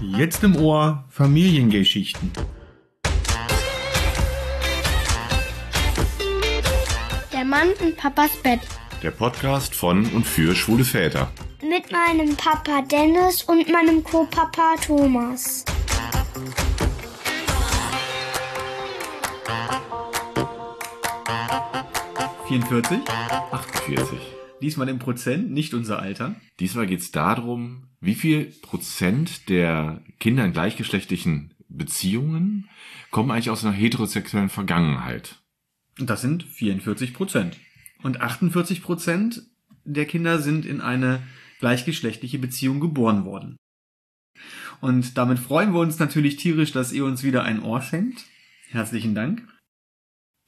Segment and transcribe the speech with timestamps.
[0.00, 2.30] Jetzt im Ohr Familiengeschichten.
[7.32, 8.60] Der Mann in Papas Bett.
[9.02, 11.32] Der Podcast von und für schwule Väter.
[11.62, 15.64] Mit meinem Papa Dennis und meinem Co-Papa Thomas.
[22.46, 23.00] Vierundvierzig?
[23.50, 24.37] 48.
[24.60, 26.34] Diesmal im Prozent, nicht unser Alter.
[26.58, 32.68] Diesmal geht es darum, wie viel Prozent der Kinder in gleichgeschlechtlichen Beziehungen
[33.10, 35.36] kommen eigentlich aus einer heterosexuellen Vergangenheit.
[35.98, 37.56] Und das sind 44 Prozent.
[38.02, 39.42] Und 48 Prozent
[39.84, 41.22] der Kinder sind in eine
[41.60, 43.56] gleichgeschlechtliche Beziehung geboren worden.
[44.80, 48.24] Und damit freuen wir uns natürlich tierisch, dass ihr uns wieder ein Ohr schenkt.
[48.68, 49.42] Herzlichen Dank.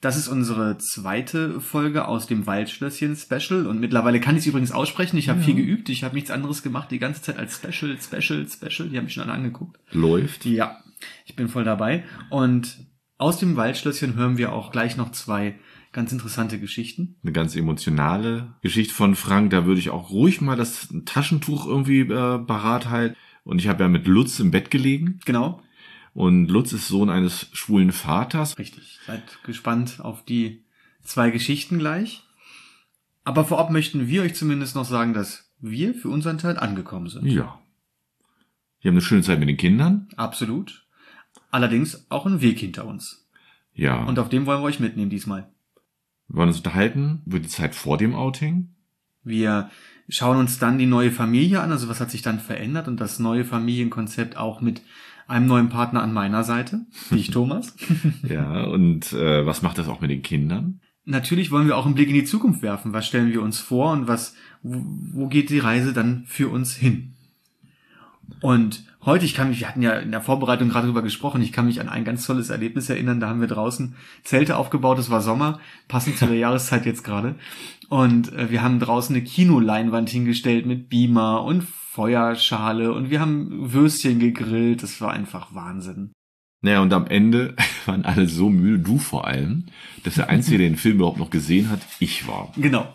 [0.01, 4.71] Das ist unsere zweite Folge aus dem Waldschlösschen Special und mittlerweile kann ich es übrigens
[4.71, 5.17] aussprechen.
[5.17, 8.47] Ich habe viel geübt, ich habe nichts anderes gemacht die ganze Zeit als Special, Special,
[8.49, 8.89] Special.
[8.89, 9.79] Die haben mich schon alle angeguckt.
[9.91, 10.45] Läuft.
[10.45, 10.77] Ja,
[11.25, 12.03] ich bin voll dabei.
[12.31, 12.79] Und
[13.19, 15.59] aus dem Waldschlösschen hören wir auch gleich noch zwei
[15.91, 17.17] ganz interessante Geschichten.
[17.21, 19.51] Eine ganz emotionale Geschichte von Frank.
[19.51, 23.15] Da würde ich auch ruhig mal das Taschentuch irgendwie äh, parat halten.
[23.43, 25.19] Und ich habe ja mit Lutz im Bett gelegen.
[25.25, 25.61] Genau,
[26.13, 28.57] Und Lutz ist Sohn eines schwulen Vaters.
[28.57, 28.99] richtig.
[29.07, 30.63] Seid gespannt auf die
[31.03, 32.23] zwei Geschichten gleich.
[33.23, 37.27] Aber vorab möchten wir euch zumindest noch sagen, dass wir für unseren Teil angekommen sind.
[37.27, 37.59] Ja.
[38.81, 40.09] Wir haben eine schöne Zeit mit den Kindern.
[40.17, 40.85] Absolut.
[41.51, 43.27] Allerdings auch ein Weg hinter uns.
[43.73, 44.03] Ja.
[44.03, 45.49] Und auf dem wollen wir euch mitnehmen diesmal.
[46.27, 48.73] wir wollen uns unterhalten über die Zeit vor dem Outing.
[49.23, 49.69] Wir
[50.09, 53.19] schauen uns dann die neue Familie an, also was hat sich dann verändert und das
[53.19, 54.81] neue Familienkonzept auch mit
[55.27, 57.75] einem neuen Partner an meiner Seite, ich Thomas.
[58.27, 60.81] Ja, und äh, was macht das auch mit den Kindern?
[61.05, 62.93] Natürlich wollen wir auch einen Blick in die Zukunft werfen.
[62.93, 64.83] Was stellen wir uns vor und was, wo,
[65.13, 67.15] wo geht die Reise dann für uns hin?
[68.39, 71.51] Und heute, ich kann mich, wir hatten ja in der Vorbereitung gerade drüber gesprochen, ich
[71.51, 75.09] kann mich an ein ganz tolles Erlebnis erinnern, da haben wir draußen Zelte aufgebaut, es
[75.09, 77.35] war Sommer, passend zu der Jahreszeit jetzt gerade.
[77.89, 83.73] Und äh, wir haben draußen eine Kinoleinwand hingestellt mit Beamer und Feuerschale und wir haben
[83.73, 86.13] Würstchen gegrillt, das war einfach Wahnsinn.
[86.61, 87.53] Naja, und am Ende
[87.85, 89.65] waren alle so müde, du vor allem,
[90.05, 92.53] dass der Einzige, der den Film überhaupt noch gesehen hat, ich war.
[92.55, 92.87] Genau.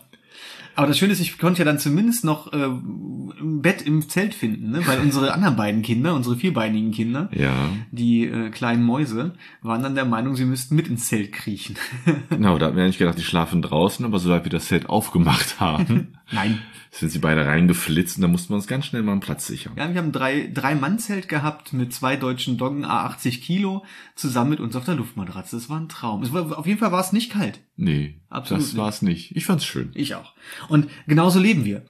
[0.76, 4.34] Aber das Schöne ist, ich konnte ja dann zumindest noch äh, ein Bett im Zelt
[4.34, 4.86] finden, ne?
[4.86, 9.32] weil unsere anderen beiden Kinder, unsere vierbeinigen Kinder, Ja, die äh, kleinen Mäuse,
[9.62, 11.76] waren dann der Meinung, sie müssten mit ins Zelt kriechen.
[12.28, 15.60] genau, da hatten wir eigentlich gedacht, die schlafen draußen, aber sobald wir das Zelt aufgemacht
[15.60, 16.60] haben, Nein.
[16.90, 19.72] sind sie beide reingeflitzt und da mussten wir uns ganz schnell mal einen Platz sichern.
[19.76, 23.82] Ja, wir haben drei, drei Mann-Zelt gehabt mit zwei deutschen Doggen, A80 Kilo,
[24.14, 25.56] zusammen mit uns auf der Luftmatratze.
[25.56, 26.22] Das war ein Traum.
[26.22, 27.60] Es war, auf jeden Fall war es nicht kalt.
[27.76, 28.80] Nee, Absolut das nicht.
[28.80, 29.36] war's nicht.
[29.36, 29.90] Ich fand's schön.
[29.94, 30.32] Ich auch.
[30.68, 31.84] Und genauso leben wir.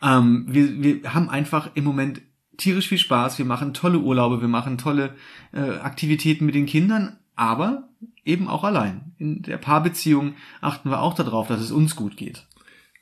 [0.00, 0.82] Ähm, wir.
[0.82, 2.22] Wir haben einfach im Moment
[2.56, 3.38] tierisch viel Spaß.
[3.38, 5.16] Wir machen tolle Urlaube, wir machen tolle
[5.52, 7.88] äh, Aktivitäten mit den Kindern, aber
[8.24, 9.12] eben auch allein.
[9.18, 12.46] In der Paarbeziehung achten wir auch darauf, dass es uns gut geht.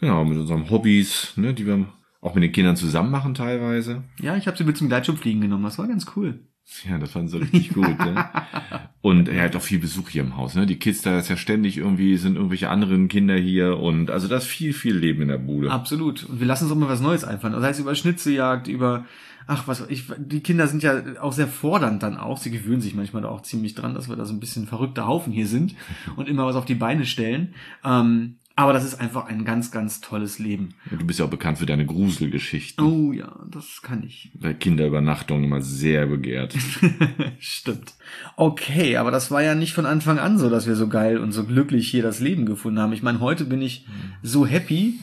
[0.00, 1.87] Genau, mit unseren Hobbys, ne, die wir
[2.23, 4.05] auch mit den Kindern zusammen machen teilweise.
[4.21, 5.65] Ja, ich habe sie mit zum Gleitschirmfliegen genommen.
[5.65, 6.41] Das war ganz cool.
[6.88, 7.98] Ja, das fanden sie richtig gut.
[7.98, 8.28] Ne?
[9.03, 10.54] Und er hat auch viel Besuch hier im Haus.
[10.54, 10.66] Ne?
[10.66, 14.36] Die Kids da ist ja ständig irgendwie, sind irgendwelche anderen Kinder hier und also da
[14.36, 15.70] ist viel, viel Leben in der Bude.
[15.70, 16.25] Absolut.
[16.25, 17.54] Und wir lassen uns auch mal was Neues einfallen.
[17.54, 19.06] Das heißt über Schnitzejagd, über
[19.47, 22.38] ach was ich die Kinder sind ja auch sehr fordernd dann auch.
[22.38, 25.06] Sie gewöhnen sich manchmal da auch ziemlich dran, dass wir da so ein bisschen verrückter
[25.06, 25.75] Haufen hier sind
[26.16, 27.54] und immer was auf die Beine stellen.
[27.84, 30.75] Ähm, aber das ist einfach ein ganz, ganz tolles Leben.
[30.91, 32.84] Und du bist ja auch bekannt für deine Gruselgeschichten.
[32.84, 34.31] Oh ja, das kann ich.
[34.34, 36.54] Bei Kinderübernachtungen immer sehr begehrt.
[37.38, 37.94] Stimmt.
[38.37, 41.32] Okay, aber das war ja nicht von Anfang an so, dass wir so geil und
[41.32, 42.93] so glücklich hier das Leben gefunden haben.
[42.93, 43.87] Ich meine, heute bin ich
[44.22, 45.00] so happy.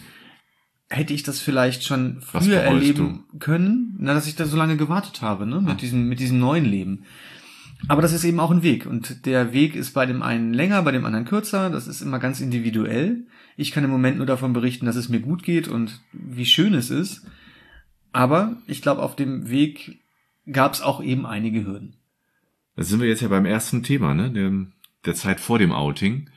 [0.90, 5.22] Hätte ich das vielleicht schon früher erleben können, na, dass ich da so lange gewartet
[5.22, 7.04] habe, ne, mit diesem, mit diesem neuen Leben.
[7.88, 8.86] Aber das ist eben auch ein Weg.
[8.86, 11.70] Und der Weg ist bei dem einen länger, bei dem anderen kürzer.
[11.70, 13.26] Das ist immer ganz individuell.
[13.56, 16.74] Ich kann im Moment nur davon berichten, dass es mir gut geht und wie schön
[16.74, 17.26] es ist.
[18.12, 20.00] Aber ich glaube, auf dem Weg
[20.52, 21.96] gab es auch eben einige Hürden.
[22.76, 24.32] Da sind wir jetzt ja beim ersten Thema, ne?
[24.32, 24.52] Der,
[25.06, 26.30] der Zeit vor dem Outing.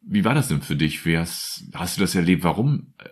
[0.00, 1.04] Wie war das denn für dich?
[1.04, 2.44] Wie hast, hast du das erlebt?
[2.44, 3.08] Warum äh,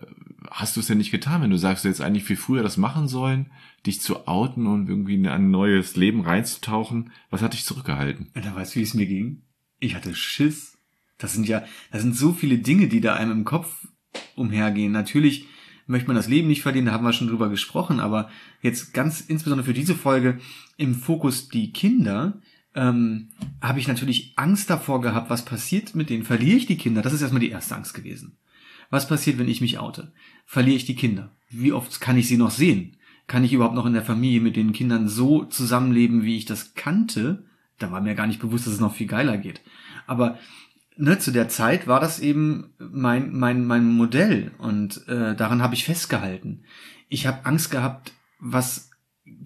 [0.50, 2.76] hast du es denn nicht getan, wenn du sagst, du hättest eigentlich viel früher das
[2.76, 3.50] machen sollen,
[3.86, 7.10] dich zu outen und irgendwie in ein neues Leben reinzutauchen?
[7.30, 8.30] Was hat dich zurückgehalten?
[8.34, 9.42] Da weißt du, wie es mir ging?
[9.80, 10.78] Ich hatte Schiss.
[11.18, 13.86] Das sind ja, das sind so viele Dinge, die da einem im Kopf
[14.34, 14.92] umhergehen.
[14.92, 15.46] Natürlich
[15.86, 18.30] möchte man das Leben nicht verlieren, da haben wir schon drüber gesprochen, aber
[18.62, 20.38] jetzt ganz insbesondere für diese Folge
[20.76, 22.40] im Fokus die Kinder,
[22.74, 23.30] ähm,
[23.60, 26.24] habe ich natürlich Angst davor gehabt, was passiert mit denen.
[26.24, 27.02] Verliere ich die Kinder?
[27.02, 28.38] Das ist erstmal die erste Angst gewesen.
[28.90, 30.12] Was passiert, wenn ich mich oute?
[30.44, 31.34] Verliere ich die Kinder?
[31.50, 32.96] Wie oft kann ich sie noch sehen?
[33.26, 36.74] kann ich überhaupt noch in der Familie mit den Kindern so zusammenleben, wie ich das
[36.74, 37.44] kannte?
[37.78, 39.62] Da war mir gar nicht bewusst, dass es noch viel geiler geht.
[40.06, 40.38] Aber
[40.96, 45.74] ne, zu der Zeit war das eben mein, mein, mein Modell und äh, daran habe
[45.74, 46.64] ich festgehalten.
[47.08, 48.90] Ich habe Angst gehabt, was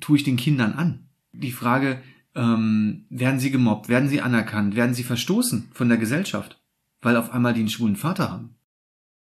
[0.01, 1.09] tue ich den Kindern an?
[1.33, 2.01] Die Frage,
[2.35, 6.61] ähm, werden sie gemobbt, werden sie anerkannt, werden sie verstoßen von der Gesellschaft,
[7.01, 8.57] weil auf einmal die einen schwulen Vater haben?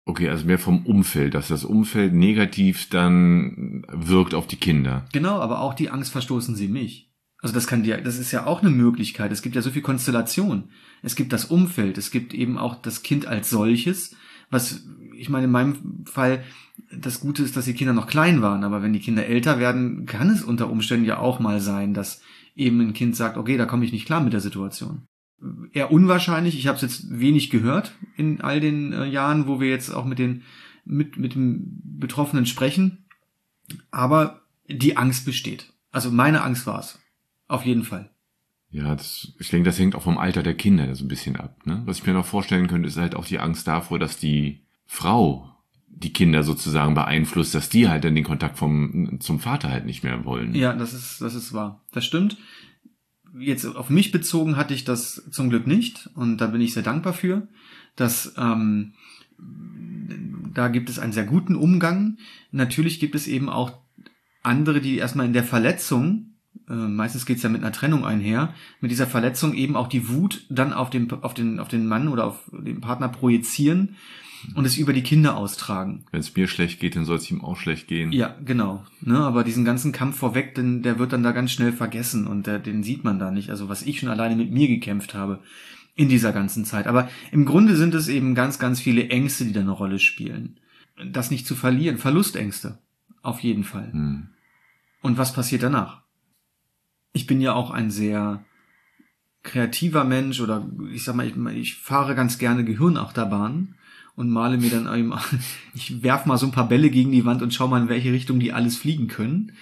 [0.07, 5.05] Okay, also mehr vom Umfeld, dass das Umfeld negativ dann wirkt auf die Kinder.
[5.13, 7.11] Genau, aber auch die Angst verstoßen sie mich.
[7.43, 9.33] Also das kann dir, das ist ja auch eine Möglichkeit.
[9.33, 10.71] Es gibt ja so viel Konstellation.
[11.03, 14.15] Es gibt das Umfeld, es gibt eben auch das Kind als solches,
[14.51, 14.85] was,
[15.17, 16.43] ich meine, in meinem Fall,
[16.93, 20.07] das Gute ist, dass die Kinder noch klein waren, aber wenn die Kinder älter werden,
[20.07, 22.21] kann es unter Umständen ja auch mal sein, dass
[22.57, 25.07] eben ein Kind sagt, okay, da komme ich nicht klar mit der Situation.
[25.73, 29.69] Eher unwahrscheinlich, ich habe es jetzt wenig gehört in all den äh, Jahren, wo wir
[29.69, 30.43] jetzt auch mit den
[30.85, 33.05] mit, mit dem Betroffenen sprechen,
[33.91, 35.73] aber die Angst besteht.
[35.93, 36.99] Also meine Angst war es.
[37.49, 38.11] Auf jeden Fall.
[38.71, 41.67] Ja, das, ich denke, das hängt auch vom Alter der Kinder so ein bisschen ab.
[41.67, 41.83] Ne?
[41.87, 45.51] Was ich mir noch vorstellen könnte, ist halt auch die Angst davor, dass die Frau
[45.89, 50.05] die Kinder sozusagen beeinflusst, dass die halt dann den Kontakt vom, zum Vater halt nicht
[50.05, 50.55] mehr wollen.
[50.55, 51.83] Ja, das ist, das ist wahr.
[51.93, 52.39] Das stimmt.
[53.39, 56.83] Jetzt auf mich bezogen hatte ich das zum Glück nicht und da bin ich sehr
[56.83, 57.49] dankbar für,
[57.97, 58.95] dass ähm,
[60.53, 62.19] da gibt es einen sehr guten Umgang.
[62.51, 63.79] Natürlich gibt es eben auch
[64.43, 66.31] andere, die erstmal in der Verletzung
[66.69, 70.47] äh, meistens geht's ja mit einer Trennung einher, mit dieser Verletzung eben auch die Wut
[70.49, 73.97] dann auf den, auf den, auf den Mann oder auf den Partner projizieren
[74.55, 76.05] und es über die Kinder austragen.
[76.11, 78.13] Wenn es mir schlecht geht, dann soll es ihm auch schlecht gehen.
[78.13, 78.85] Ja, genau.
[79.01, 82.47] Ne, aber diesen ganzen Kampf vorweg, den, der wird dann da ganz schnell vergessen und
[82.47, 83.51] der, den sieht man da nicht.
[83.51, 85.41] Also was ich schon alleine mit mir gekämpft habe
[85.95, 86.87] in dieser ganzen Zeit.
[86.87, 90.59] Aber im Grunde sind es eben ganz, ganz viele Ängste, die da eine Rolle spielen.
[91.13, 92.79] Das nicht zu verlieren, Verlustängste.
[93.23, 93.93] Auf jeden Fall.
[93.93, 94.29] Hm.
[95.03, 96.03] Und was passiert danach?
[97.13, 98.45] ich bin ja auch ein sehr
[99.43, 103.75] kreativer Mensch oder ich sag mal, ich, ich fahre ganz gerne Gehirnachterbahn
[104.21, 105.15] und male mir dann eben,
[105.75, 108.13] ich werf mal so ein paar Bälle gegen die Wand und schau mal, in welche
[108.13, 109.53] Richtung die alles fliegen können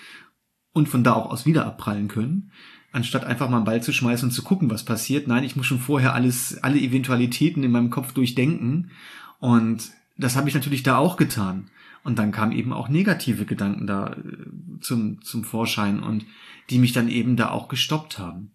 [0.72, 2.50] und von da auch aus wieder abprallen können,
[2.90, 5.28] anstatt einfach mal einen Ball zu schmeißen und zu gucken, was passiert.
[5.28, 8.90] Nein, ich muss schon vorher alles, alle Eventualitäten in meinem Kopf durchdenken
[9.38, 11.70] und das habe ich natürlich da auch getan.
[12.02, 16.24] Und dann kamen eben auch negative Gedanken da äh, zum, zum Vorschein und
[16.70, 18.52] die mich dann eben da auch gestoppt haben.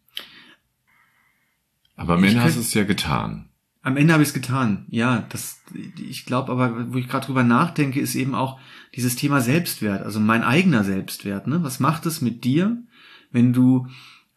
[1.96, 3.50] Aber am Ende hast du es ja getan.
[3.86, 5.26] Am Ende habe ich es getan, ja.
[5.30, 5.62] Das,
[6.02, 8.58] ich glaube aber, wo ich gerade drüber nachdenke, ist eben auch
[8.96, 11.48] dieses Thema Selbstwert, also mein eigener Selbstwert.
[11.48, 11.64] Ne?
[11.64, 12.78] Was macht es mit dir,
[13.32, 13.88] wenn du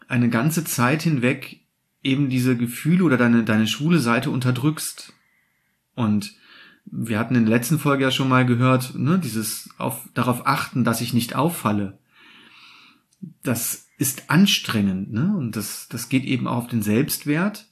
[0.09, 1.61] eine ganze Zeit hinweg
[2.03, 5.13] eben diese Gefühle oder deine, deine schwule Seite unterdrückst?
[5.95, 6.35] Und
[6.85, 10.83] wir hatten in der letzten Folge ja schon mal gehört, ne, dieses auf, darauf achten,
[10.83, 12.01] dass ich nicht auffalle.
[13.45, 15.35] Das ist anstrengend, ne?
[15.37, 17.69] Und das, das geht eben auch auf den Selbstwert.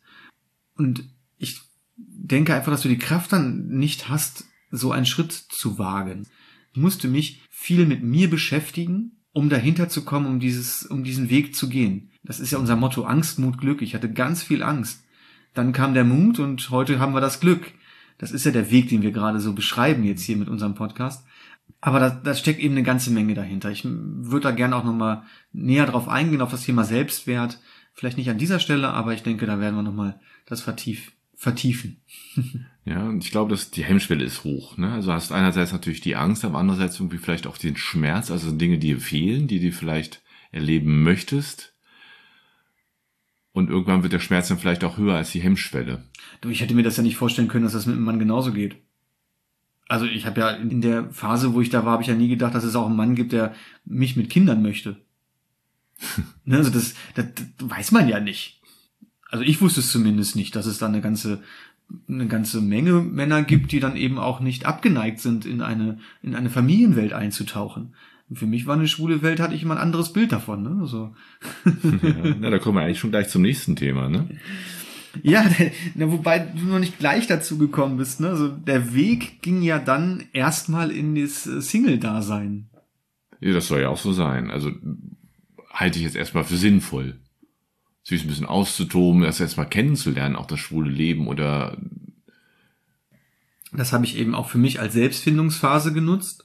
[0.77, 1.61] Und ich
[1.97, 6.27] denke einfach, dass du die Kraft dann nicht hast, so einen Schritt zu wagen.
[6.73, 11.31] Ich musste mich viel mit mir beschäftigen, um dahinter zu kommen, um dieses, um diesen
[11.31, 12.11] Weg zu gehen.
[12.23, 13.83] Das ist ja unser Motto Angst, Mut, Glück.
[13.83, 15.05] Ich hatte ganz viel Angst.
[15.53, 17.73] Dann kam der Mut und heute haben wir das Glück.
[18.19, 21.25] Das ist ja der Weg, den wir gerade so beschreiben jetzt hier mit unserem Podcast.
[21.81, 23.71] Aber da, da steckt eben eine ganze Menge dahinter.
[23.71, 27.61] Ich würde da gerne auch nochmal näher drauf eingehen, auf das Thema Selbstwert.
[27.93, 31.13] Vielleicht nicht an dieser Stelle, aber ich denke, da werden wir nochmal das vertief,
[31.45, 32.01] vertiefen.
[32.85, 34.77] ja, und ich glaube, dass die Hemmschwelle ist hoch.
[34.77, 34.91] Ne?
[34.91, 38.79] Also hast einerseits natürlich die Angst, aber andererseits irgendwie vielleicht auch den Schmerz, also Dinge,
[38.79, 41.75] die dir fehlen, die du vielleicht erleben möchtest
[43.55, 46.03] und irgendwann wird der Schmerz dann vielleicht auch höher als die Hemmschwelle.
[46.41, 48.53] Du, ich hätte mir das ja nicht vorstellen können, dass das mit einem Mann genauso
[48.53, 48.77] geht.
[49.87, 52.29] Also ich habe ja in der Phase, wo ich da war, habe ich ja nie
[52.29, 54.97] gedacht, dass es auch einen Mann gibt, der mich mit Kindern möchte.
[56.45, 58.61] ne, also das, das, das weiß man ja nicht.
[59.35, 61.43] Also ich wusste es zumindest nicht, dass es da eine ganze
[62.09, 66.35] eine ganze Menge Männer gibt, die dann eben auch nicht abgeneigt sind, in eine in
[66.35, 67.95] eine Familienwelt einzutauchen
[68.33, 70.63] für mich war eine schwule Welt, hatte ich immer ein anderes Bild davon.
[70.63, 70.79] Ne?
[70.81, 71.15] Also.
[72.03, 74.09] ja, na, da kommen wir eigentlich schon gleich zum nächsten Thema.
[74.09, 74.29] Ne?
[75.23, 75.45] Ja,
[75.95, 78.21] der, wobei du noch nicht gleich dazu gekommen bist.
[78.21, 78.29] Ne?
[78.29, 82.71] Also der Weg ging ja dann erstmal in das äh, Single-Dasein.
[83.41, 84.51] Ja, das soll ja auch so sein.
[84.51, 84.71] Also
[85.71, 87.21] halte ich jetzt erstmal für sinnvoll.
[88.05, 91.77] Sich ein bisschen auszutoben, das erstmal kennenzulernen, auch das schwule Leben oder.
[93.73, 96.45] Das habe ich eben auch für mich als Selbstfindungsphase genutzt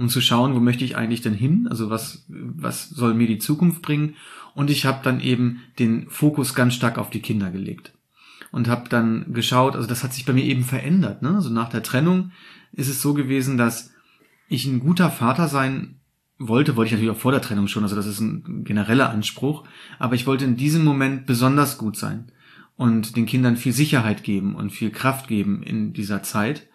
[0.00, 1.68] um zu schauen, wo möchte ich eigentlich denn hin?
[1.68, 4.14] Also was, was soll mir die Zukunft bringen?
[4.54, 7.92] Und ich habe dann eben den Fokus ganz stark auf die Kinder gelegt.
[8.50, 11.20] Und habe dann geschaut, also das hat sich bei mir eben verändert.
[11.20, 11.34] Ne?
[11.34, 12.32] Also nach der Trennung
[12.72, 13.92] ist es so gewesen, dass
[14.48, 15.99] ich ein guter Vater sein
[16.40, 19.64] wollte, wollte ich natürlich auch vor der Trennung schon, also das ist ein genereller Anspruch,
[19.98, 22.32] aber ich wollte in diesem Moment besonders gut sein
[22.76, 26.66] und den Kindern viel Sicherheit geben und viel Kraft geben in dieser Zeit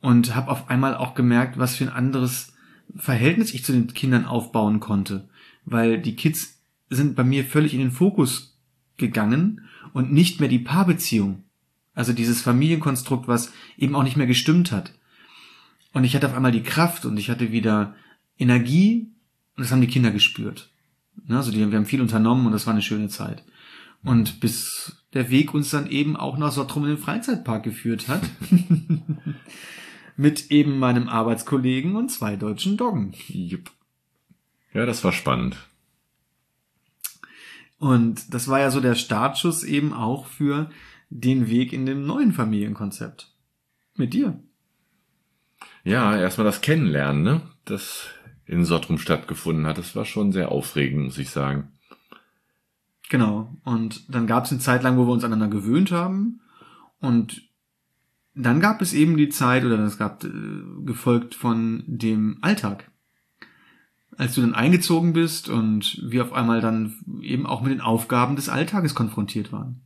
[0.00, 2.54] und habe auf einmal auch gemerkt, was für ein anderes
[2.96, 5.28] Verhältnis ich zu den Kindern aufbauen konnte,
[5.64, 8.58] weil die Kids sind bei mir völlig in den Fokus
[8.96, 11.44] gegangen und nicht mehr die Paarbeziehung.
[11.94, 14.92] Also dieses Familienkonstrukt, was eben auch nicht mehr gestimmt hat.
[15.92, 17.94] Und ich hatte auf einmal die Kraft und ich hatte wieder
[18.38, 19.08] Energie
[19.56, 20.70] und das haben die Kinder gespürt.
[21.28, 23.44] Also die, wir haben viel unternommen und das war eine schöne Zeit.
[24.02, 28.22] Und bis der Weg uns dann eben auch nach Sottrum in den Freizeitpark geführt hat.
[30.16, 33.14] Mit eben meinem Arbeitskollegen und zwei deutschen Doggen.
[33.28, 33.70] Jupp.
[34.72, 35.56] Ja, das war spannend.
[37.78, 40.70] Und das war ja so der Startschuss eben auch für
[41.10, 43.32] den Weg in dem neuen Familienkonzept.
[43.96, 44.40] Mit dir.
[45.84, 47.40] Ja, erstmal das Kennenlernen, ne?
[47.64, 48.08] Das
[48.46, 49.78] in Sottrum stattgefunden hat.
[49.78, 51.68] Das war schon sehr aufregend, muss ich sagen.
[53.08, 53.54] Genau.
[53.64, 56.40] Und dann gab es eine Zeit lang, wo wir uns aneinander gewöhnt haben.
[57.00, 57.42] Und
[58.34, 60.30] dann gab es eben die Zeit, oder das gab äh,
[60.84, 62.90] gefolgt von dem Alltag.
[64.16, 68.36] Als du dann eingezogen bist und wir auf einmal dann eben auch mit den Aufgaben
[68.36, 69.80] des Alltages konfrontiert waren.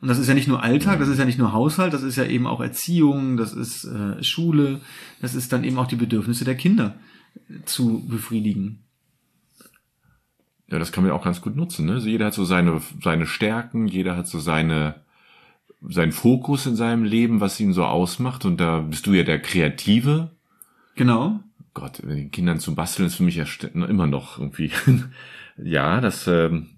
[0.00, 2.16] Und das ist ja nicht nur Alltag, das ist ja nicht nur Haushalt, das ist
[2.16, 4.80] ja eben auch Erziehung, das ist äh, Schule,
[5.20, 6.94] das ist dann eben auch die Bedürfnisse der Kinder
[7.64, 8.84] zu befriedigen.
[10.68, 11.86] Ja, das kann man auch ganz gut nutzen.
[11.86, 11.94] Ne?
[11.94, 14.96] Also jeder hat so seine, seine Stärken, jeder hat so seine,
[15.82, 18.44] seinen Fokus in seinem Leben, was ihn so ausmacht.
[18.44, 20.30] Und da bist du ja der Kreative.
[20.94, 21.40] Genau.
[21.74, 24.70] Gott, den Kindern zu basteln ist für mich ja immer noch irgendwie.
[25.56, 26.28] ja, das.
[26.28, 26.68] Ähm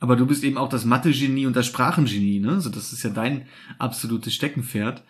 [0.00, 2.52] Aber du bist eben auch das Mathe-Genie und das Sprachengenie, ne?
[2.52, 3.46] Also das ist ja dein
[3.78, 5.02] absolutes Steckenpferd.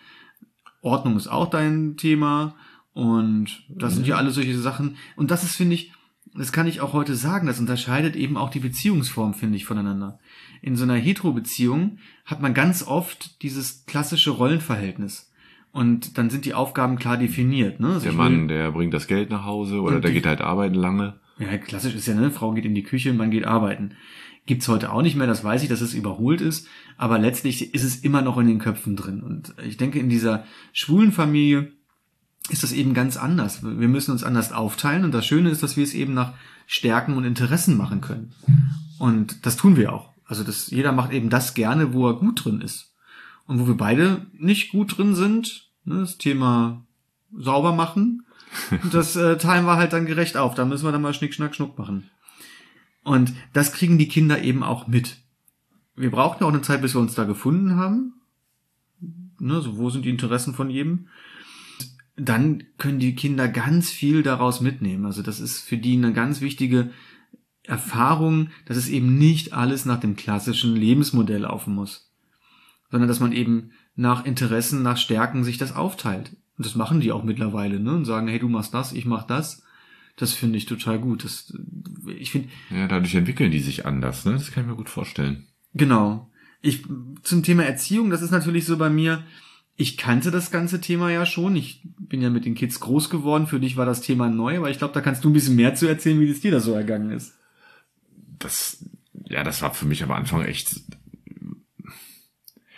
[0.81, 2.55] Ordnung ist auch dein Thema.
[2.97, 4.95] Und das sind ja alle solche Sachen.
[5.15, 5.91] Und das ist, finde ich,
[6.33, 10.17] das kann ich auch heute sagen, das unterscheidet eben auch die Beziehungsform, finde ich, voneinander.
[10.63, 15.31] In so einer Hetero-Beziehung hat man ganz oft dieses klassische Rollenverhältnis.
[15.71, 17.79] Und dann sind die Aufgaben klar definiert.
[17.79, 17.89] Ne?
[17.89, 21.19] Also der Mann, der bringt das Geld nach Hause oder der geht halt arbeiten lange.
[21.37, 23.91] Ja, klassisch ist ja, ne, Frau geht in die Küche, Mann geht arbeiten.
[24.47, 27.83] Gibt's heute auch nicht mehr, das weiß ich, dass es überholt ist, aber letztlich ist
[27.83, 29.21] es immer noch in den Köpfen drin.
[29.21, 31.76] Und ich denke, in dieser schwulen Familie
[32.49, 33.63] ist das eben ganz anders.
[33.63, 36.33] Wir müssen uns anders aufteilen und das Schöne ist, dass wir es eben nach
[36.65, 38.33] Stärken und Interessen machen können.
[38.99, 40.09] Und das tun wir auch.
[40.25, 42.93] Also das, jeder macht eben das gerne, wo er gut drin ist.
[43.45, 46.85] Und wo wir beide nicht gut drin sind, ne, das Thema
[47.33, 48.25] sauber machen,
[48.91, 50.55] das äh, teilen wir halt dann gerecht auf.
[50.55, 52.09] Da müssen wir dann mal Schnick, Schnack, Schnuck machen.
[53.03, 55.17] Und das kriegen die Kinder eben auch mit.
[55.95, 58.13] Wir brauchten auch eine Zeit, bis wir uns da gefunden haben.
[59.39, 61.07] Ne, so wo sind die Interessen von jedem?
[62.17, 65.05] Dann können die Kinder ganz viel daraus mitnehmen.
[65.05, 66.89] Also das ist für die eine ganz wichtige
[67.63, 72.11] Erfahrung, dass es eben nicht alles nach dem klassischen Lebensmodell laufen muss,
[72.89, 76.35] sondern dass man eben nach Interessen, nach Stärken sich das aufteilt.
[76.57, 77.93] Und das machen die auch mittlerweile, ne?
[77.93, 79.63] Und sagen, hey, du machst das, ich mach das.
[80.15, 81.23] Das finde ich total gut.
[81.23, 81.53] Das,
[82.07, 82.49] ich finde.
[82.71, 84.33] Ja, dadurch entwickeln die sich anders, ne?
[84.33, 85.45] Das kann ich mir gut vorstellen.
[85.75, 86.31] Genau.
[86.61, 86.83] Ich,
[87.21, 89.23] zum Thema Erziehung, das ist natürlich so bei mir,
[89.79, 91.55] ich kannte das ganze Thema ja schon.
[91.55, 93.45] Ich bin ja mit den Kids groß geworden.
[93.45, 95.75] Für dich war das Thema neu, aber ich glaube, da kannst du ein bisschen mehr
[95.75, 97.35] zu erzählen, wie es dir da so ergangen ist.
[98.39, 98.83] Das,
[99.29, 100.81] ja, das war für mich am Anfang echt.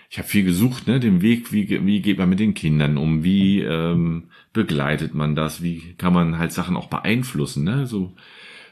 [0.09, 3.23] Ich habe viel gesucht, ne, den Weg, wie, wie geht man mit den Kindern um,
[3.23, 8.13] wie ähm, begleitet man das, wie kann man halt Sachen auch beeinflussen, ne, so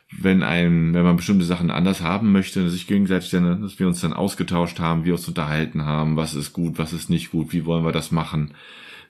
[0.10, 4.00] wenn ein, wenn man bestimmte Sachen anders haben möchte, sich gegenseitig dann, dass wir uns
[4.00, 7.66] dann ausgetauscht haben, wir uns unterhalten haben, was ist gut, was ist nicht gut, wie
[7.66, 8.54] wollen wir das machen.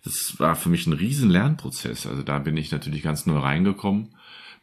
[0.03, 2.07] Das war für mich ein riesen Lernprozess.
[2.07, 4.09] Also da bin ich natürlich ganz neu reingekommen.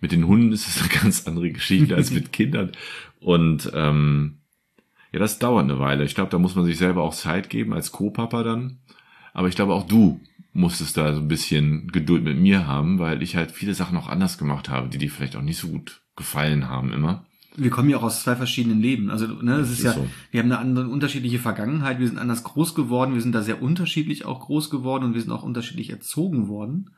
[0.00, 2.72] Mit den Hunden ist es eine ganz andere Geschichte als mit Kindern.
[3.20, 4.38] Und ähm,
[5.12, 6.04] ja, das dauert eine Weile.
[6.04, 8.78] Ich glaube, da muss man sich selber auch Zeit geben als Co-Papa dann.
[9.32, 10.20] Aber ich glaube auch du
[10.54, 14.08] musstest da so ein bisschen Geduld mit mir haben, weil ich halt viele Sachen auch
[14.08, 17.26] anders gemacht habe, die dir vielleicht auch nicht so gut gefallen haben immer.
[17.56, 19.10] Wir kommen ja auch aus zwei verschiedenen Leben.
[19.10, 20.08] Also, ne, es ist, ist ja, so.
[20.30, 23.62] wir haben eine andere, unterschiedliche Vergangenheit, wir sind anders groß geworden, wir sind da sehr
[23.62, 26.90] unterschiedlich auch groß geworden und wir sind auch unterschiedlich erzogen worden.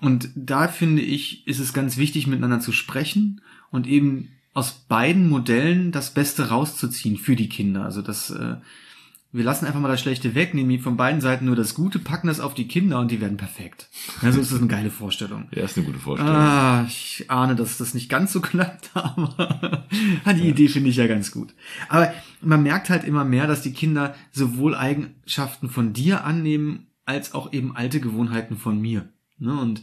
[0.00, 3.40] Und da finde ich, ist es ganz wichtig, miteinander zu sprechen
[3.70, 7.84] und eben aus beiden Modellen das Beste rauszuziehen für die Kinder.
[7.84, 8.56] Also das, äh,
[9.32, 12.26] wir lassen einfach mal das Schlechte weg, nehmen von beiden Seiten nur das Gute, packen
[12.26, 13.88] das auf die Kinder und die werden perfekt.
[14.20, 15.48] Also ist das eine geile Vorstellung.
[15.52, 16.34] Ja, ist eine gute Vorstellung.
[16.34, 19.82] Ah, ich ahne, dass das nicht ganz so klappt, aber
[20.34, 20.50] die ja.
[20.50, 21.54] Idee finde ich ja ganz gut.
[21.88, 22.12] Aber
[22.42, 27.52] man merkt halt immer mehr, dass die Kinder sowohl Eigenschaften von dir annehmen, als auch
[27.52, 29.08] eben alte Gewohnheiten von mir.
[29.38, 29.58] Ne?
[29.58, 29.82] Und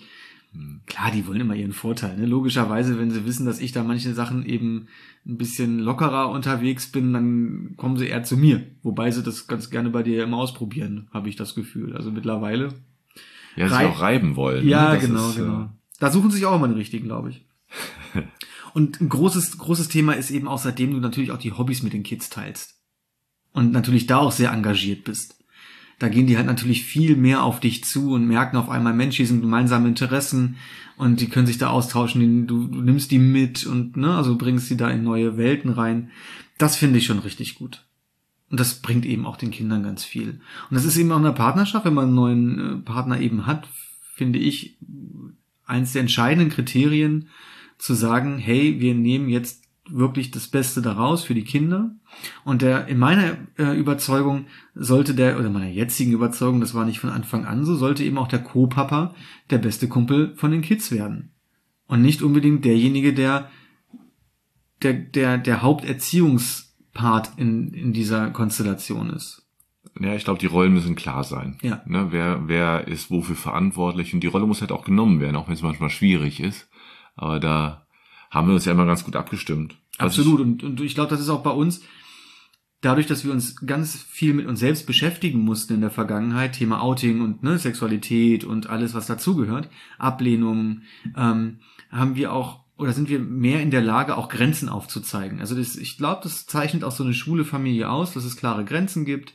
[0.87, 2.17] Klar, die wollen immer ihren Vorteil.
[2.17, 2.25] Ne?
[2.25, 4.87] Logischerweise, wenn sie wissen, dass ich da manche Sachen eben
[5.25, 8.65] ein bisschen lockerer unterwegs bin, dann kommen sie eher zu mir.
[8.81, 11.95] Wobei sie das ganz gerne bei dir immer ausprobieren, habe ich das Gefühl.
[11.95, 12.69] Also mittlerweile.
[13.55, 14.67] Ja, sie auch reiben wollen.
[14.67, 14.99] Ja, ne?
[14.99, 15.69] Genau, ist, äh, genau.
[15.99, 17.45] Da suchen sich auch immer den richtigen, glaube ich.
[18.73, 21.93] Und ein großes, großes Thema ist eben auch, seitdem du natürlich auch die Hobbys mit
[21.93, 22.81] den Kids teilst.
[23.51, 25.38] Und natürlich da auch sehr engagiert bist.
[25.99, 29.17] Da gehen die halt natürlich viel mehr auf dich zu und merken auf einmal, Mensch,
[29.17, 30.55] hier sind gemeinsame Interessen
[30.97, 34.37] und die können sich da austauschen, die- du, du nimmst die mit und ne, also
[34.37, 36.09] bringst sie da in neue Welten rein.
[36.57, 37.85] Das finde ich schon richtig gut.
[38.49, 40.39] Und das bringt eben auch den Kindern ganz viel.
[40.69, 43.45] Und das ist eben auch in der Partnerschaft, wenn man einen neuen äh, Partner eben
[43.45, 43.67] hat,
[44.15, 44.77] finde ich,
[45.65, 47.27] eins der entscheidenden Kriterien
[47.77, 51.95] zu sagen, hey, wir nehmen jetzt wirklich das Beste daraus für die Kinder.
[52.43, 56.99] Und der, in meiner äh, Überzeugung sollte der, oder meiner jetzigen Überzeugung, das war nicht
[56.99, 59.13] von Anfang an so, sollte eben auch der Co-Papa
[59.49, 61.31] der beste Kumpel von den Kids werden.
[61.87, 63.49] Und nicht unbedingt derjenige, der,
[64.83, 69.47] der, der, der Haupterziehungspart in, in dieser Konstellation ist.
[69.99, 71.57] Ja, ich glaube, die Rollen müssen klar sein.
[71.61, 71.81] Ja.
[71.85, 74.13] Ne, wer, wer ist wofür verantwortlich?
[74.13, 76.69] Und die Rolle muss halt auch genommen werden, auch wenn es manchmal schwierig ist.
[77.15, 77.85] Aber da
[78.29, 79.75] haben wir uns ja immer ganz gut abgestimmt.
[79.97, 80.39] Also Absolut.
[80.41, 81.81] Und, und ich glaube, das ist auch bei uns,
[82.81, 86.81] dadurch, dass wir uns ganz viel mit uns selbst beschäftigen mussten in der Vergangenheit, Thema
[86.81, 90.81] Outing und ne, Sexualität und alles, was dazugehört, Ablehnung,
[91.15, 91.59] ähm,
[91.91, 95.41] haben wir auch oder sind wir mehr in der Lage, auch Grenzen aufzuzeigen.
[95.41, 98.63] Also das, ich glaube, das zeichnet auch so eine schwule Familie aus, dass es klare
[98.63, 99.33] Grenzen gibt,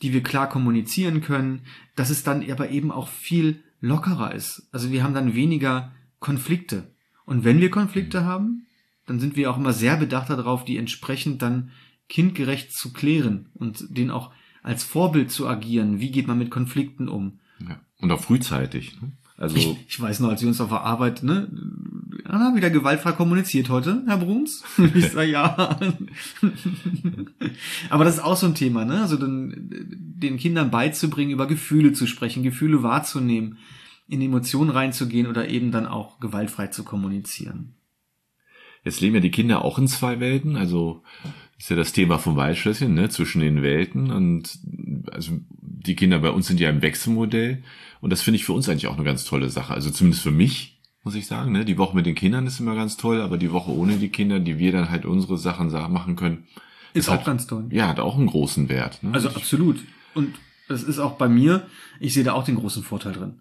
[0.00, 1.62] die wir klar kommunizieren können,
[1.96, 4.68] dass es dann aber eben auch viel lockerer ist.
[4.70, 5.90] Also wir haben dann weniger
[6.20, 6.91] Konflikte.
[7.32, 8.66] Und wenn wir Konflikte haben,
[9.06, 11.70] dann sind wir auch immer sehr bedacht darauf, die entsprechend dann
[12.10, 15.98] kindgerecht zu klären und den auch als Vorbild zu agieren.
[15.98, 17.40] Wie geht man mit Konflikten um?
[17.66, 17.80] Ja.
[18.00, 19.00] Und auch frühzeitig.
[19.00, 19.12] Ne?
[19.38, 21.48] Also Ich, ich weiß noch, als wir uns auf der Arbeit, ne,
[22.26, 24.62] ah, wieder gewaltfrei kommuniziert heute, Herr Bruns.
[24.94, 25.80] Ich sag ja.
[27.88, 29.00] Aber das ist auch so ein Thema, ne?
[29.00, 29.70] Also den,
[30.18, 33.56] den Kindern beizubringen, über Gefühle zu sprechen, Gefühle wahrzunehmen,
[34.08, 37.74] in Emotionen reinzugehen oder eben dann auch gewaltfrei zu kommunizieren.
[38.84, 41.02] Jetzt leben ja die Kinder auch in zwei Welten, also
[41.58, 44.58] ist ja das Thema vom Waldschlösschen, ne, zwischen den Welten und
[45.12, 47.62] also die Kinder bei uns sind ja im Wechselmodell
[48.00, 50.32] und das finde ich für uns eigentlich auch eine ganz tolle Sache, also zumindest für
[50.32, 53.38] mich, muss ich sagen, ne, die Woche mit den Kindern ist immer ganz toll, aber
[53.38, 56.48] die Woche ohne die Kinder, die wir dann halt unsere Sachen sa- machen können,
[56.92, 57.66] Ist hat- auch ganz toll.
[57.70, 59.00] ja, hat auch einen großen Wert.
[59.04, 59.10] Ne?
[59.14, 59.78] Also absolut.
[60.14, 60.34] Und
[60.68, 61.66] das ist auch bei mir,
[62.00, 63.34] ich sehe da auch den großen Vorteil drin.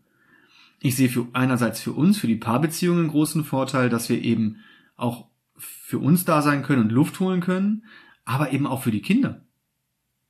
[0.84, 4.58] Ich sehe für einerseits für uns, für die Paarbeziehungen einen großen Vorteil, dass wir eben
[4.98, 7.86] auch für uns da sein können und Luft holen können,
[8.26, 9.46] aber eben auch für die Kinder.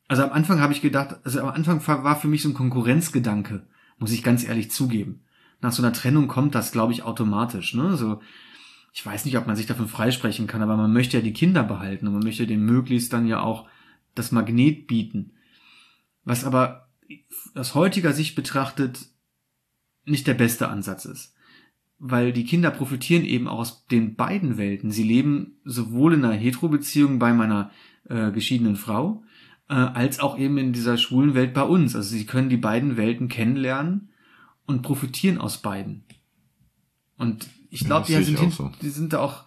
[0.10, 3.66] Also am Anfang habe ich gedacht, also am Anfang war für mich so ein Konkurrenzgedanke,
[3.98, 5.24] muss ich ganz ehrlich zugeben.
[5.62, 7.74] Nach so einer Trennung kommt das, glaube ich, automatisch.
[7.74, 7.96] Ne?
[7.96, 8.20] So,
[8.92, 11.64] ich weiß nicht, ob man sich davon freisprechen kann, aber man möchte ja die Kinder
[11.64, 13.70] behalten und man möchte denen möglichst dann ja auch
[14.16, 15.32] das Magnet bieten.
[16.26, 16.90] Was aber
[17.56, 19.08] aus heutiger Sicht betrachtet
[20.06, 21.34] nicht der beste Ansatz ist.
[22.00, 24.92] Weil die Kinder profitieren eben auch aus den beiden Welten.
[24.92, 27.72] Sie leben sowohl in einer Hetero-Beziehung bei meiner
[28.10, 29.24] äh, geschiedenen Frau,
[29.70, 31.96] äh, als auch eben in dieser schwulen Welt bei uns.
[31.96, 34.10] Also sie können die beiden Welten kennenlernen
[34.66, 36.04] und profitieren aus beiden.
[37.18, 38.72] Und ich Ja, glaube, das die sind, so.
[38.82, 39.44] die sind da auch,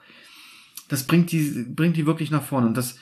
[0.89, 2.69] das bringt die, bringt die wirklich nach vorne.
[2.69, 2.99] Und das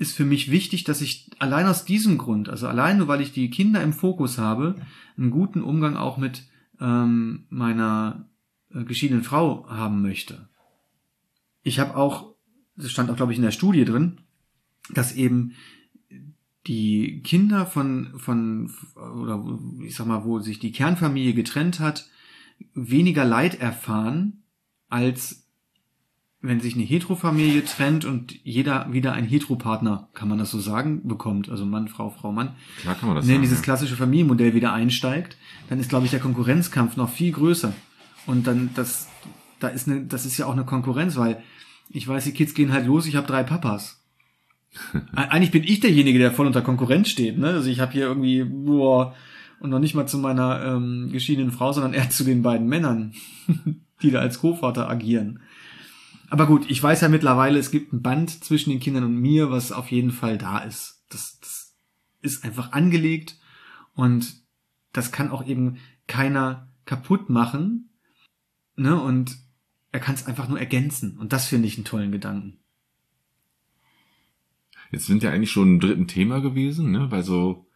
[0.00, 3.32] ist für mich wichtig, dass ich allein aus diesem Grund, also allein nur weil ich
[3.32, 4.76] die Kinder im Fokus habe,
[5.18, 6.48] einen guten Umgang auch mit
[6.80, 8.26] ähm, meiner
[8.72, 10.48] äh, geschiedenen Frau haben möchte.
[11.62, 12.34] Ich habe auch,
[12.76, 14.22] das stand auch glaube ich in der Studie drin,
[14.88, 15.52] dass eben
[16.66, 22.08] die Kinder von von oder ich sag mal, wo sich die Kernfamilie getrennt hat,
[22.72, 24.44] weniger Leid erfahren
[24.88, 25.46] als
[26.42, 31.06] wenn sich eine Heterofamilie trennt und jeder wieder einen Heteropartner, kann man das so sagen,
[31.06, 33.42] bekommt, also Mann, Frau, Frau, Mann, Klar kann man das in sagen.
[33.42, 33.64] dieses ja.
[33.64, 35.36] klassische Familienmodell wieder einsteigt,
[35.68, 37.72] dann ist, glaube ich, der Konkurrenzkampf noch viel größer.
[38.26, 39.08] Und dann, das,
[39.60, 41.42] da ist eine, das ist ja auch eine Konkurrenz, weil
[41.90, 44.02] ich weiß, die Kids gehen halt los, ich habe drei Papas.
[45.14, 47.36] Eig- Eigentlich bin ich derjenige, der voll unter Konkurrenz steht.
[47.38, 47.48] Ne?
[47.48, 49.14] Also ich habe hier irgendwie, boah,
[49.58, 53.12] und noch nicht mal zu meiner ähm, geschiedenen Frau, sondern eher zu den beiden Männern,
[54.02, 55.40] die da als Co-Vater agieren.
[56.30, 59.50] Aber gut, ich weiß ja mittlerweile, es gibt ein Band zwischen den Kindern und mir,
[59.50, 61.04] was auf jeden Fall da ist.
[61.10, 61.74] Das, das
[62.22, 63.38] ist einfach angelegt
[63.94, 64.42] und
[64.92, 67.90] das kann auch eben keiner kaputt machen.
[68.76, 69.00] Ne?
[69.00, 69.36] Und
[69.90, 71.18] er kann es einfach nur ergänzen.
[71.18, 72.60] Und das finde ich einen tollen Gedanken.
[74.92, 77.10] Jetzt sind wir eigentlich schon im dritten Thema gewesen, ne?
[77.10, 77.68] Weil so,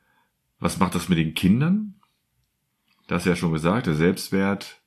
[0.58, 1.94] was macht das mit den Kindern?
[3.06, 4.80] das du ja schon gesagt, der Selbstwert,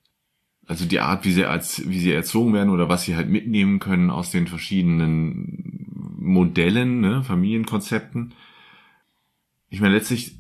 [0.67, 3.80] also die Art, wie sie als, wie sie erzogen werden oder was sie halt mitnehmen
[3.80, 5.88] können aus den verschiedenen
[6.19, 8.34] Modellen, ne, Familienkonzepten.
[9.69, 10.36] Ich meine, letztlich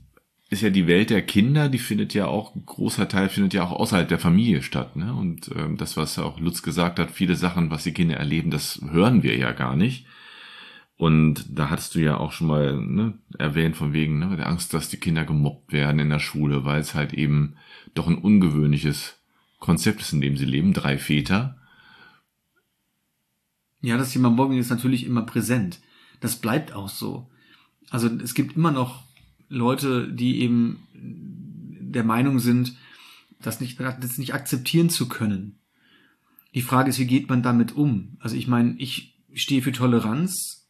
[0.49, 3.63] ist ja die Welt der Kinder, die findet ja auch, ein großer Teil findet ja
[3.63, 4.95] auch außerhalb der Familie statt.
[4.95, 5.13] Ne?
[5.13, 8.81] Und ähm, das, was auch Lutz gesagt hat, viele Sachen, was die Kinder erleben, das
[8.91, 10.05] hören wir ja gar nicht.
[10.97, 14.73] Und da hattest du ja auch schon mal ne, erwähnt von wegen ne, der Angst,
[14.73, 17.55] dass die Kinder gemobbt werden in der Schule, weil es halt eben
[17.93, 19.16] doch ein ungewöhnliches
[19.59, 20.73] Konzept ist, in dem sie leben.
[20.73, 21.57] Drei Väter.
[23.81, 25.79] Ja, das Thema Mobbing ist natürlich immer präsent.
[26.19, 27.29] Das bleibt auch so.
[27.89, 29.03] Also es gibt immer noch
[29.49, 32.75] Leute, die eben der Meinung sind,
[33.41, 35.59] das nicht, das nicht akzeptieren zu können.
[36.53, 38.17] Die Frage ist, wie geht man damit um?
[38.19, 40.67] Also ich meine, ich stehe für Toleranz,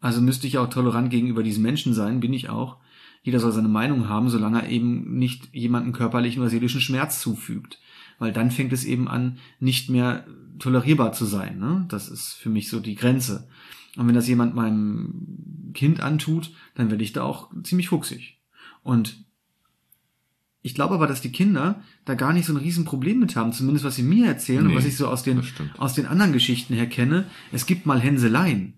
[0.00, 2.78] also müsste ich auch tolerant gegenüber diesen Menschen sein, bin ich auch.
[3.22, 7.78] Jeder soll seine Meinung haben, solange er eben nicht jemanden körperlichen oder seelischen Schmerz zufügt.
[8.18, 10.26] Weil dann fängt es eben an, nicht mehr
[10.58, 11.58] tolerierbar zu sein.
[11.58, 11.84] Ne?
[11.88, 13.48] Das ist für mich so die Grenze.
[13.96, 18.38] Und wenn das jemand meinem Kind antut, dann werde ich da auch ziemlich fuchsig.
[18.82, 19.24] Und
[20.62, 23.84] ich glaube aber, dass die Kinder da gar nicht so ein Riesenproblem mit haben, zumindest
[23.84, 25.42] was sie mir erzählen nee, und was ich so aus den,
[25.76, 27.26] aus den anderen Geschichten her kenne.
[27.50, 28.74] Es gibt mal Hänseleien.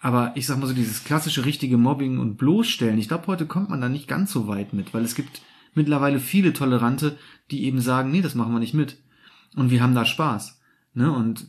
[0.00, 3.70] Aber ich sag mal so, dieses klassische richtige Mobbing und bloßstellen, ich glaube, heute kommt
[3.70, 5.42] man da nicht ganz so weit mit, weil es gibt
[5.76, 7.18] mittlerweile viele Tolerante,
[7.50, 8.98] die eben sagen, nee, das machen wir nicht mit.
[9.54, 10.60] Und wir haben da Spaß.
[10.94, 11.12] Ne?
[11.12, 11.46] Und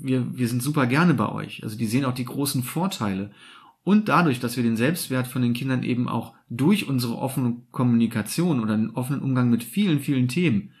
[0.00, 1.62] wir, wir sind super gerne bei euch.
[1.62, 3.30] Also die sehen auch die großen Vorteile.
[3.82, 8.60] Und dadurch, dass wir den Selbstwert von den Kindern eben auch durch unsere offene Kommunikation
[8.60, 10.72] oder einen offenen Umgang mit vielen, vielen Themen,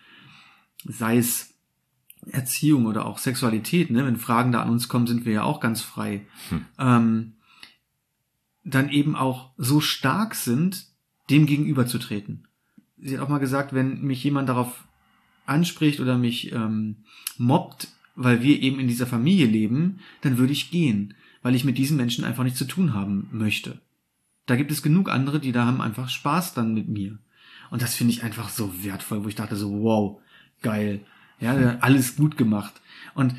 [0.84, 1.54] sei es
[2.26, 4.04] Erziehung oder auch Sexualität, ne?
[4.04, 6.64] wenn Fragen da an uns kommen, sind wir ja auch ganz frei, hm.
[6.78, 7.32] ähm,
[8.64, 10.86] dann eben auch so stark sind,
[11.30, 12.46] dem gegenüberzutreten.
[13.02, 14.84] Sie hat auch mal gesagt, wenn mich jemand darauf
[15.46, 16.96] anspricht oder mich ähm,
[17.38, 21.78] mobbt, weil wir eben in dieser Familie leben, dann würde ich gehen, weil ich mit
[21.78, 23.80] diesen Menschen einfach nichts zu tun haben möchte.
[24.46, 27.18] Da gibt es genug andere, die da haben einfach Spaß dann mit mir.
[27.70, 30.20] Und das finde ich einfach so wertvoll, wo ich dachte so, wow,
[30.60, 31.00] geil.
[31.40, 32.74] Ja, alles gut gemacht.
[33.14, 33.34] Und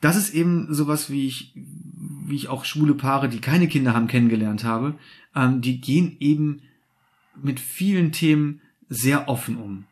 [0.00, 4.06] das ist eben sowas, wie ich, wie ich auch schwule Paare, die keine Kinder haben,
[4.06, 4.94] kennengelernt habe.
[5.34, 6.60] Ähm, die gehen eben
[7.42, 9.84] mit vielen Themen sehr offen um.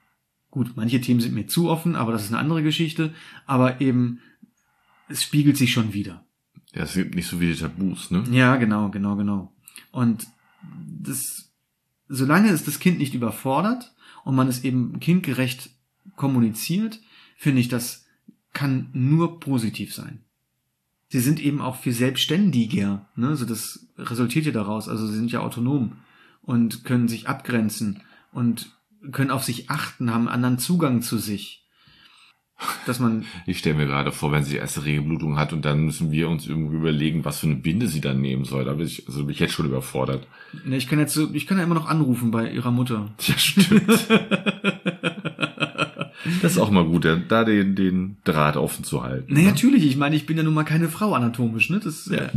[0.51, 3.13] Gut, manche Themen sind mir zu offen, aber das ist eine andere Geschichte.
[3.45, 4.21] Aber eben,
[5.09, 6.25] es spiegelt sich schon wieder.
[6.73, 8.25] Ja, es gibt nicht so viele Tabus, ne?
[8.31, 9.53] Ja, genau, genau, genau.
[9.93, 10.27] Und
[11.01, 11.53] das,
[12.09, 15.71] solange es das Kind nicht überfordert und man es eben kindgerecht
[16.17, 17.01] kommuniziert,
[17.37, 18.07] finde ich, das
[18.53, 20.25] kann nur positiv sein.
[21.09, 23.29] Sie sind eben auch viel selbstständiger, ne?
[23.29, 24.89] Also das resultiert ja daraus.
[24.89, 25.99] Also sie sind ja autonom
[26.43, 28.76] und können sich abgrenzen und
[29.13, 31.63] können auf sich achten, haben anderen Zugang zu sich.
[32.87, 33.27] Dass man.
[33.45, 36.47] Ich stelle mir gerade vor, wenn sie erste Regelblutung hat und dann müssen wir uns
[36.47, 38.65] irgendwie überlegen, was für eine Binde sie dann nehmen soll.
[38.65, 40.27] Da bin ich, also bin ich jetzt schon überfordert.
[40.65, 43.11] Ne, ich kann jetzt ich kann ja immer noch anrufen bei ihrer Mutter.
[43.21, 44.09] Ja, stimmt.
[46.43, 49.33] Das ist auch mal gut, da den, den Draht offen zu halten.
[49.33, 49.49] Nee, ne?
[49.49, 49.85] natürlich.
[49.87, 51.81] Ich meine, ich bin ja nun mal keine Frau anatomisch, ne?
[51.83, 52.19] Das, ja.
[52.19, 52.31] äh,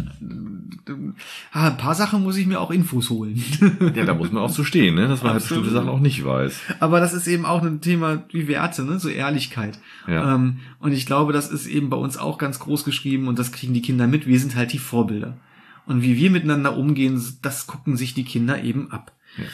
[1.51, 3.41] ein paar Sachen muss ich mir auch Infos holen.
[3.95, 5.07] Ja, da muss man auch so stehen, ne?
[5.07, 6.59] Dass man halt bestimmte Sachen auch nicht weiß.
[6.79, 8.99] Aber das ist eben auch ein Thema wie Werte, ne?
[8.99, 9.79] So Ehrlichkeit.
[10.07, 10.35] Ja.
[10.35, 13.51] Ähm, und ich glaube, das ist eben bei uns auch ganz groß geschrieben und das
[13.51, 14.27] kriegen die Kinder mit.
[14.27, 15.37] Wir sind halt die Vorbilder.
[15.85, 19.11] Und wie wir miteinander umgehen, das gucken sich die Kinder eben ab.
[19.37, 19.45] Ja.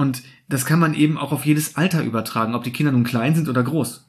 [0.00, 3.34] Und das kann man eben auch auf jedes Alter übertragen, ob die Kinder nun klein
[3.34, 4.08] sind oder groß.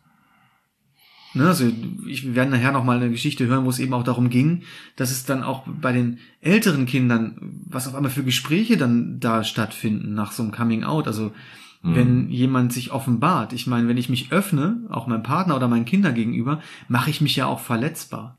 [1.34, 1.70] Ne, also
[2.08, 4.64] ich, wir werden nachher noch mal eine Geschichte hören, wo es eben auch darum ging,
[4.96, 9.44] dass es dann auch bei den älteren Kindern, was auf einmal für Gespräche dann da
[9.44, 11.08] stattfinden nach so einem Coming Out.
[11.08, 11.34] Also
[11.82, 11.96] mhm.
[11.96, 15.84] wenn jemand sich offenbart, ich meine, wenn ich mich öffne, auch meinem Partner oder meinen
[15.84, 18.38] Kindern gegenüber, mache ich mich ja auch verletzbar.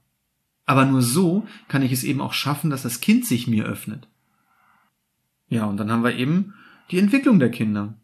[0.65, 4.09] Aber nur so kann ich es eben auch schaffen, dass das Kind sich mir öffnet.
[5.51, 6.55] Ja, und dann haben wir eben
[6.91, 7.95] die Entwicklung der Kinder.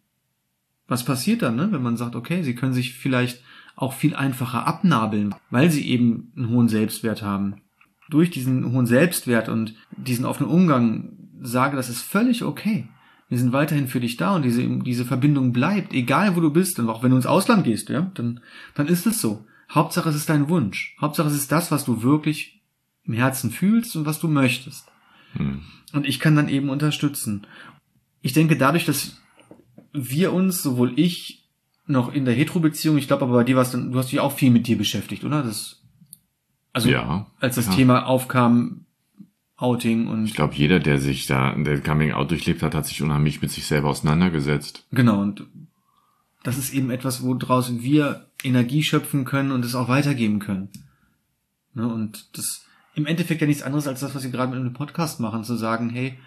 [0.86, 3.42] Was passiert dann, ne, wenn man sagt, okay, sie können sich vielleicht
[3.76, 7.60] auch viel einfacher abnabeln, weil sie eben einen hohen Selbstwert haben.
[8.10, 12.88] Durch diesen hohen Selbstwert und diesen offenen Umgang sage, das ist völlig okay.
[13.28, 16.78] Wir sind weiterhin für dich da und diese, diese Verbindung bleibt, egal wo du bist.
[16.78, 18.40] Und auch wenn du ins Ausland gehst, ja, dann,
[18.74, 19.44] dann ist es so.
[19.70, 20.96] Hauptsache es ist dein Wunsch.
[21.00, 22.62] Hauptsache es ist das, was du wirklich
[23.04, 24.90] im Herzen fühlst und was du möchtest.
[25.34, 25.60] Hm.
[25.92, 27.46] Und ich kann dann eben unterstützen.
[28.20, 29.16] Ich denke, dadurch, dass
[29.92, 31.48] wir uns, sowohl ich
[31.86, 32.98] noch in der Hetero-Beziehung.
[32.98, 35.24] Ich glaube aber bei dir warst dann, du hast dich auch viel mit dir beschäftigt,
[35.24, 35.42] oder?
[35.42, 35.82] Das,
[36.72, 37.72] also, ja, als das ja.
[37.72, 38.84] Thema aufkam,
[39.56, 40.26] Outing und.
[40.26, 43.50] Ich glaube, jeder, der sich da, der Coming Out durchlebt hat, hat sich unheimlich mit
[43.50, 44.86] sich selber auseinandergesetzt.
[44.92, 45.46] Genau, und
[46.44, 50.68] das ist eben etwas, wo draußen wir Energie schöpfen können und es auch weitergeben können.
[51.74, 51.92] Ne?
[51.92, 55.18] Und das im Endeffekt ja nichts anderes als das, was wir gerade mit einem Podcast
[55.18, 56.18] machen, zu sagen, hey,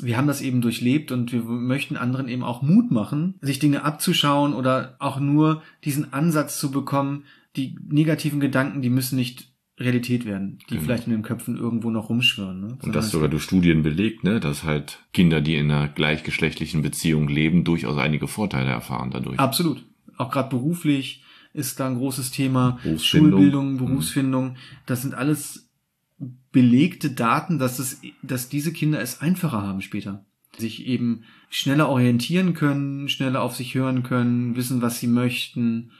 [0.00, 3.84] wir haben das eben durchlebt und wir möchten anderen eben auch Mut machen, sich Dinge
[3.84, 7.24] abzuschauen oder auch nur diesen Ansatz zu bekommen,
[7.56, 10.82] die negativen Gedanken, die müssen nicht Realität werden, die Genau.
[10.84, 12.60] vielleicht in den Köpfen irgendwo noch rumschwirren.
[12.60, 12.78] Ne?
[12.82, 17.28] Und das sogar durch Studien belegt, ne, dass halt Kinder, die in einer gleichgeschlechtlichen Beziehung
[17.28, 19.38] leben, durchaus einige Vorteile erfahren dadurch.
[19.38, 19.84] Absolut.
[20.16, 22.78] Auch gerade beruflich ist da ein großes Thema.
[22.82, 23.32] Berufsfindung.
[23.32, 24.56] Schulbildung, Berufsfindung.
[24.86, 25.65] Das sind alles
[26.52, 30.24] belegte Daten, dass es, dass diese Kinder es einfacher haben später.
[30.56, 35.92] Sich eben schneller orientieren können, schneller auf sich hören können, wissen, was sie möchten.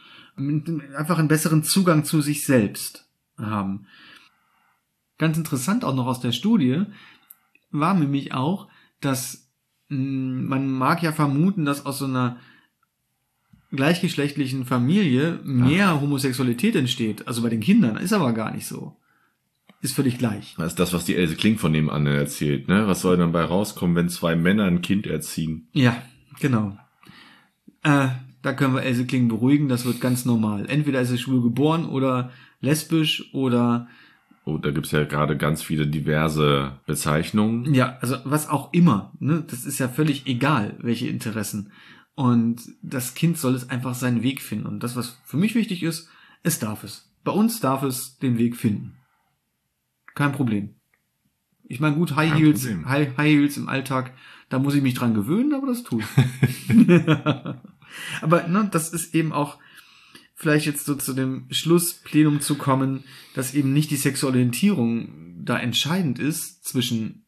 [0.96, 3.86] Einfach einen besseren Zugang zu sich selbst haben.
[5.18, 6.84] Ganz interessant auch noch aus der Studie
[7.70, 8.68] war nämlich auch,
[9.00, 9.50] dass
[9.88, 12.38] mh, man mag ja vermuten, dass aus so einer
[13.72, 17.26] gleichgeschlechtlichen Familie mehr Homosexualität entsteht.
[17.28, 18.96] Also bei den Kindern ist aber gar nicht so.
[19.86, 20.56] Ist völlig gleich.
[20.58, 22.88] Das ist das, was die Else Kling von dem anderen erzählt, ne?
[22.88, 25.68] Was soll dann bei rauskommen, wenn zwei Männer ein Kind erziehen?
[25.74, 26.02] Ja,
[26.40, 26.76] genau.
[27.84, 28.08] Äh,
[28.42, 30.66] da können wir Else Kling beruhigen, das wird ganz normal.
[30.68, 33.86] Entweder ist sie schwul geboren oder lesbisch oder
[34.44, 37.72] Oh, da gibt's ja gerade ganz viele diverse Bezeichnungen.
[37.72, 39.12] Ja, also was auch immer.
[39.20, 39.44] Ne?
[39.48, 41.70] Das ist ja völlig egal, welche Interessen.
[42.16, 44.66] Und das Kind soll es einfach seinen Weg finden.
[44.66, 46.08] Und das, was für mich wichtig ist,
[46.42, 47.08] es darf es.
[47.22, 48.96] Bei uns darf es den Weg finden.
[50.16, 50.74] Kein Problem.
[51.68, 52.88] Ich meine, gut, High Kein Heels, Problem.
[52.88, 54.14] High, High Heels im Alltag,
[54.48, 56.70] da muss ich mich dran gewöhnen, aber das tue ich.
[58.22, 59.58] aber ne, das ist eben auch
[60.34, 66.18] vielleicht jetzt so zu dem Schlussplenum zu kommen, dass eben nicht die Sexualorientierung da entscheidend
[66.18, 67.26] ist zwischen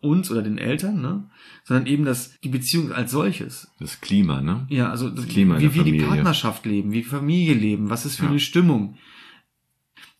[0.00, 1.30] uns oder den Eltern, ne?
[1.62, 3.70] sondern eben das die Beziehung als solches.
[3.78, 4.66] Das Klima, ne?
[4.70, 5.98] Ja, also das Klima in wie wir die.
[5.98, 8.30] Partnerschaft leben, wie Familie leben, was ist für Ja.
[8.30, 8.98] eine Stimmung.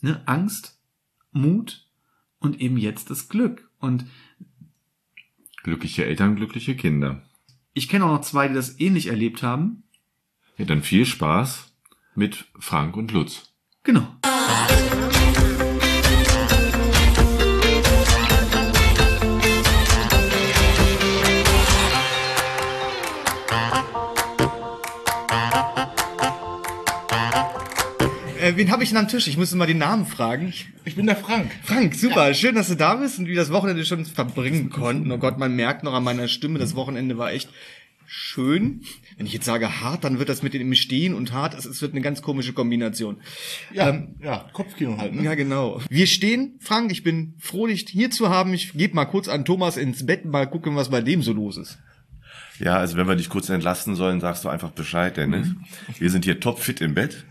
[0.00, 0.22] Ne?
[0.26, 0.80] Angst,
[1.32, 1.84] Mut
[2.44, 3.68] und eben jetzt das Glück.
[3.80, 4.06] Und
[5.62, 7.22] Glückliche Eltern, glückliche Kinder.
[7.72, 9.82] ich kenne auch noch zwei, die das ähnlich erlebt haben.
[10.58, 11.72] Ja, dann viel Spaß
[12.14, 13.52] mit Frank und Lutz.
[13.82, 14.06] Genau.
[28.54, 29.26] Äh, wen habe ich denn am Tisch?
[29.26, 30.52] Ich muss mal den Namen fragen.
[30.84, 31.50] Ich bin der Frank.
[31.62, 32.32] Frank, super.
[32.34, 35.10] Schön, dass du da bist und wir das Wochenende schon verbringen konnten.
[35.10, 37.48] Oh Gott, man merkt noch an meiner Stimme, das Wochenende war echt
[38.06, 38.82] schön.
[39.16, 41.92] Wenn ich jetzt sage hart, dann wird das mit dem Stehen und hart, es wird
[41.92, 43.16] eine ganz komische Kombination.
[43.72, 45.22] Ja, Ähm, ja, Kopfkino halt, ne?
[45.22, 45.80] Ja, genau.
[45.88, 48.52] Wir stehen, Frank, ich bin froh, dich hier zu haben.
[48.54, 51.56] Ich gebe mal kurz an Thomas ins Bett, mal gucken, was bei dem so los
[51.56, 51.78] ist.
[52.60, 55.48] Ja, also wenn wir dich kurz entlasten sollen, sagst du einfach Bescheid, Dennis.
[55.98, 57.24] Wir sind hier topfit im Bett.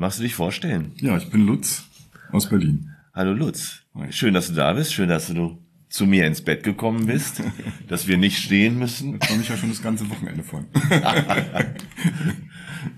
[0.00, 0.92] Magst du dich vorstellen?
[0.96, 1.84] Ja, ich bin Lutz
[2.32, 2.90] aus Berlin.
[3.12, 3.82] Hallo Lutz.
[4.08, 4.94] Schön, dass du da bist.
[4.94, 5.58] Schön, dass du
[5.90, 7.42] zu mir ins Bett gekommen bist.
[7.86, 9.18] dass wir nicht stehen müssen.
[9.18, 10.64] Da komme ich ja schon das ganze Wochenende von.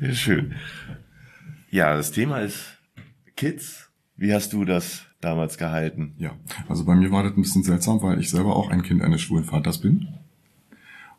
[0.01, 0.55] Ja, schön.
[1.71, 2.79] Ja, das Thema ist
[3.35, 3.91] Kids.
[4.17, 6.15] Wie hast du das damals gehalten?
[6.19, 6.37] Ja,
[6.69, 9.23] also bei mir war das ein bisschen seltsam, weil ich selber auch ein Kind eines
[9.23, 10.07] schwulen Vaters bin.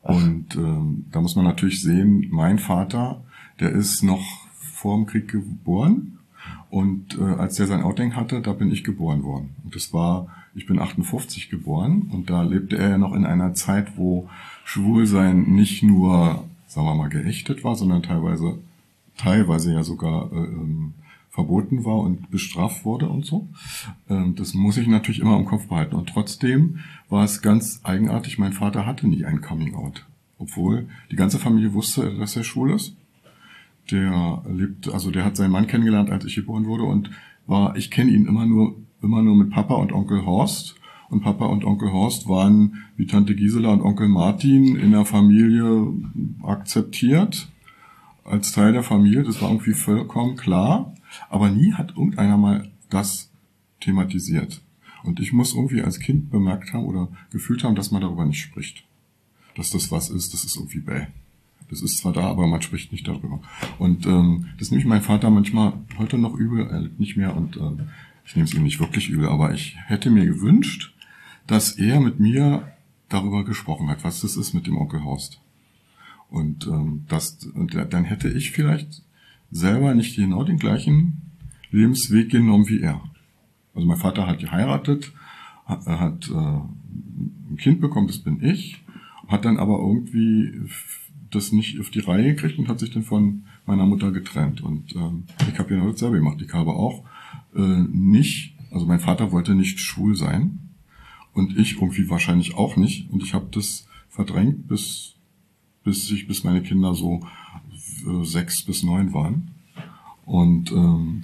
[0.02, 3.26] Und ähm, da muss man natürlich sehen, mein Vater,
[3.60, 4.43] der ist noch
[4.84, 6.20] vor dem Krieg geboren.
[6.70, 9.56] Und äh, als der sein Outing hatte, da bin ich geboren worden.
[9.64, 13.54] Und das war, ich bin 58 geboren und da lebte er ja noch in einer
[13.54, 14.30] Zeit, wo
[14.66, 18.60] Schwulsein nicht nur, sagen wir mal, geächtet war, sondern teilweise,
[19.18, 20.94] teilweise ja sogar äh, ähm,
[21.30, 23.48] verboten war und bestraft wurde und so.
[24.10, 25.96] Ähm, das muss ich natürlich immer im Kopf behalten.
[25.96, 30.06] Und trotzdem war es ganz eigenartig, mein Vater hatte nie ein Coming Out.
[30.40, 32.98] Obwohl die ganze Familie wusste, dass er schwul ist.
[33.92, 37.12] Der lebt, also der hat seinen Mann kennengelernt, als ich geboren wurde und
[37.46, 40.76] war, ich kenne ihn immer nur, immer nur mit Papa und Onkel Horst.
[41.10, 45.94] Und Papa und Onkel Horst waren wie Tante Gisela und Onkel Martin in der Familie
[46.42, 47.50] akzeptiert
[48.24, 49.24] als Teil der Familie.
[49.24, 50.96] Das war irgendwie vollkommen klar.
[51.30, 53.32] Aber nie hat irgendeiner mal das
[53.82, 54.62] thematisiert.
[55.04, 58.42] Und ich muss irgendwie als Kind bemerkt haben oder gefühlt haben, dass man darüber nicht
[58.42, 58.86] spricht.
[59.56, 61.08] Dass das was ist, das ist irgendwie bäh.
[61.74, 63.42] Das ist zwar da, aber man spricht nicht darüber.
[63.80, 67.36] Und ähm, das nehme ich meinem Vater manchmal heute noch übel, er lebt nicht mehr
[67.36, 67.90] und ähm,
[68.26, 70.94] ich nehme es ihm nicht wirklich übel, aber ich hätte mir gewünscht,
[71.48, 72.72] dass er mit mir
[73.10, 75.42] darüber gesprochen hat, was das ist mit dem Onkel Horst.
[76.30, 79.02] Und ähm, das, und dann hätte ich vielleicht
[79.50, 81.22] selber nicht genau den gleichen
[81.72, 83.02] Lebensweg genommen wie er.
[83.74, 85.12] Also mein Vater hat geheiratet,
[85.66, 88.84] hat, hat äh, ein Kind bekommen, das bin ich,
[89.28, 90.62] hat dann aber irgendwie
[91.36, 94.62] das nicht auf die Reihe gekriegt und hat sich dann von meiner Mutter getrennt.
[94.62, 96.42] Und ähm, ich habe genau dasselbe gemacht.
[96.42, 97.04] Ich habe auch
[97.56, 100.60] äh, nicht, also mein Vater wollte nicht schwul sein
[101.34, 103.10] und ich irgendwie wahrscheinlich auch nicht.
[103.10, 105.16] Und ich habe das verdrängt, bis
[105.84, 107.26] bis ich bis meine Kinder so
[108.08, 109.52] äh, sechs bis neun waren.
[110.26, 111.24] Und ähm,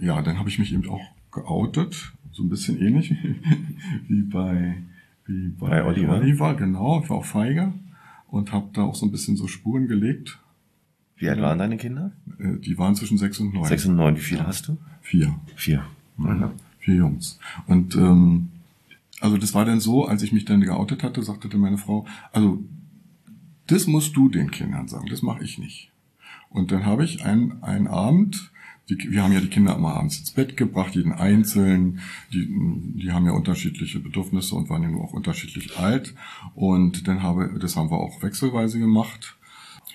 [0.00, 3.14] ja, dann habe ich mich eben auch geoutet, so ein bisschen ähnlich
[4.08, 4.76] wie bei
[5.26, 6.18] wie bei, Bei Oliver.
[6.18, 7.02] Oliver, genau.
[7.02, 7.72] Ich war auch feige
[8.34, 10.40] und habe da auch so ein bisschen so Spuren gelegt.
[11.16, 12.12] Wie alt waren deine Kinder?
[12.38, 13.64] Äh, Die waren zwischen sechs und neun.
[13.66, 14.16] Sechs und neun.
[14.16, 14.76] Wie viele hast du?
[15.00, 15.34] Vier.
[15.54, 15.84] Vier.
[16.16, 16.50] Mhm.
[16.80, 17.38] Vier Jungs.
[17.66, 18.48] Und ähm,
[19.20, 22.06] also das war dann so, als ich mich dann geoutet hatte, sagte dann meine Frau,
[22.32, 22.62] also
[23.68, 25.90] das musst du den Kindern sagen, das mache ich nicht.
[26.50, 28.50] Und dann habe ich einen, einen Abend,
[28.88, 32.00] die, wir haben ja die Kinder immer abends ins Bett gebracht, jeden einzeln,
[32.32, 32.48] die,
[32.94, 36.14] die haben ja unterschiedliche Bedürfnisse und waren ja nur auch unterschiedlich alt.
[36.54, 39.36] Und dann habe, das haben wir auch wechselweise gemacht.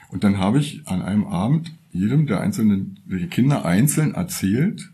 [0.09, 4.91] Und dann habe ich an einem Abend jedem der einzelnen der Kinder einzeln erzählt,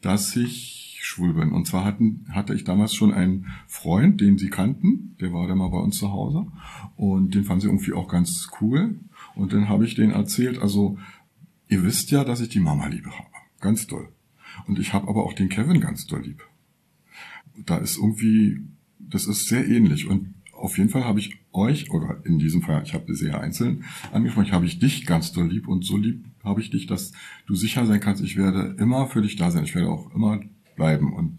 [0.00, 1.52] dass ich schwul bin.
[1.52, 5.58] Und zwar hatten, hatte ich damals schon einen Freund, den sie kannten, der war dann
[5.58, 6.46] mal bei uns zu Hause
[6.96, 8.98] und den fanden sie irgendwie auch ganz cool.
[9.34, 10.98] Und dann habe ich denen erzählt, also
[11.68, 13.33] ihr wisst ja, dass ich die Mama liebe habe.
[13.64, 14.10] Ganz doll.
[14.66, 16.42] Und ich habe aber auch den Kevin ganz doll lieb.
[17.64, 18.60] Da ist irgendwie,
[18.98, 20.06] das ist sehr ähnlich.
[20.06, 23.84] Und auf jeden Fall habe ich euch, oder in diesem Fall, ich habe sehr einzeln
[24.12, 27.12] angesprochen, ich habe ich dich ganz doll lieb und so lieb habe ich dich, dass
[27.46, 30.40] du sicher sein kannst, ich werde immer für dich da sein, ich werde auch immer
[30.76, 31.38] bleiben und,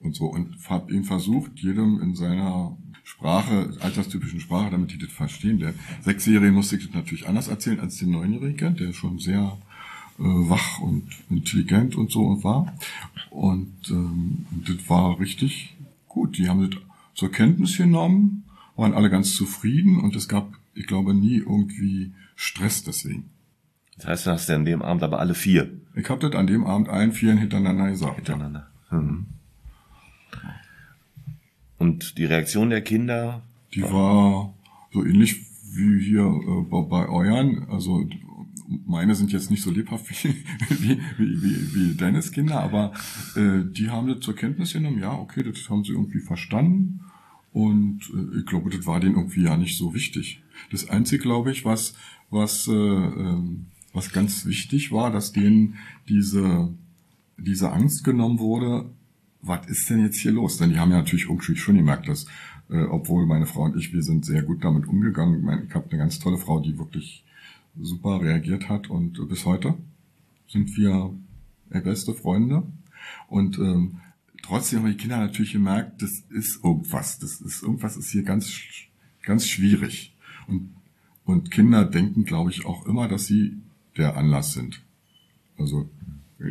[0.00, 0.26] und so.
[0.26, 5.60] Und habe ihn versucht, jedem in seiner Sprache, alterstypischen Sprache, damit die das verstehen.
[5.60, 5.72] Der
[6.02, 9.58] Sechsjährige musste ich das natürlich anders erzählen als den Neunjährigen, der schon sehr
[10.18, 12.72] wach und intelligent und so war.
[13.30, 15.74] Und ähm, das war richtig
[16.08, 16.38] gut.
[16.38, 16.80] Die haben das
[17.14, 18.44] zur Kenntnis genommen,
[18.76, 23.30] waren alle ganz zufrieden und es gab, ich glaube, nie irgendwie Stress deswegen.
[23.96, 26.46] Das heißt, du hast ja an dem Abend aber alle vier Ich habe das an
[26.46, 28.18] dem Abend allen vieren hintereinander gesagt.
[28.18, 28.66] miteinander.
[28.90, 29.26] Mhm.
[31.78, 33.42] Und die Reaktion der Kinder?
[33.74, 34.54] Die war
[34.92, 35.36] so ähnlich
[35.72, 37.68] wie hier äh, bei, bei euren.
[37.68, 38.08] Also
[38.66, 42.92] meine sind jetzt nicht so lebhaft wie, wie, wie, wie, Dennis Kinder, aber
[43.36, 45.00] äh, die haben das zur Kenntnis genommen.
[45.00, 47.00] Ja, okay, das haben sie irgendwie verstanden.
[47.52, 50.42] Und äh, ich glaube, das war denen irgendwie ja nicht so wichtig.
[50.70, 51.94] Das Einzige, glaube ich, was,
[52.30, 55.76] was, äh, ähm, was ganz wichtig war, dass denen
[56.08, 56.74] diese,
[57.38, 58.90] diese Angst genommen wurde,
[59.40, 60.56] was ist denn jetzt hier los?
[60.56, 62.26] Denn die haben ja natürlich irgendwie schon gemerkt, dass,
[62.70, 65.38] äh, obwohl meine Frau und ich, wir sind sehr gut damit umgegangen.
[65.38, 67.24] Ich, meine, ich habe eine ganz tolle Frau, die wirklich
[67.80, 69.74] super reagiert hat und äh, bis heute
[70.48, 71.14] sind wir
[71.70, 72.62] äh, beste Freunde.
[73.28, 74.00] Und ähm,
[74.42, 77.18] trotzdem haben die Kinder natürlich gemerkt, das ist irgendwas.
[77.18, 78.52] Das ist irgendwas ist hier ganz,
[79.22, 80.14] ganz schwierig.
[80.46, 80.74] Und,
[81.24, 83.60] und Kinder denken, glaube ich, auch immer, dass sie
[83.96, 84.82] der Anlass sind.
[85.58, 85.88] Also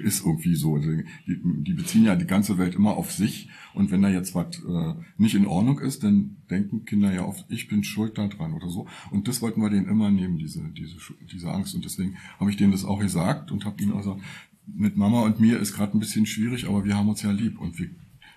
[0.02, 0.78] ist irgendwie so.
[0.78, 3.50] Die, die beziehen ja die ganze Welt immer auf sich.
[3.74, 7.46] Und wenn da jetzt was äh, nicht in Ordnung ist, dann denken Kinder ja oft,
[7.50, 8.88] ich bin schuld daran oder so.
[9.12, 10.98] Und das wollten wir denen immer nehmen, diese, diese,
[11.32, 11.76] diese Angst.
[11.76, 14.22] Und deswegen habe ich denen das auch gesagt und habe ihnen auch gesagt,
[14.66, 17.60] mit Mama und mir ist gerade ein bisschen schwierig, aber wir haben uns ja lieb
[17.60, 17.90] und wir,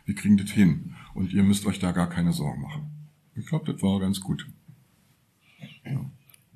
[0.04, 0.94] wir kriegen das hin.
[1.14, 2.90] Und ihr müsst euch da gar keine Sorgen machen.
[3.36, 4.46] Ich glaube, das war ganz gut.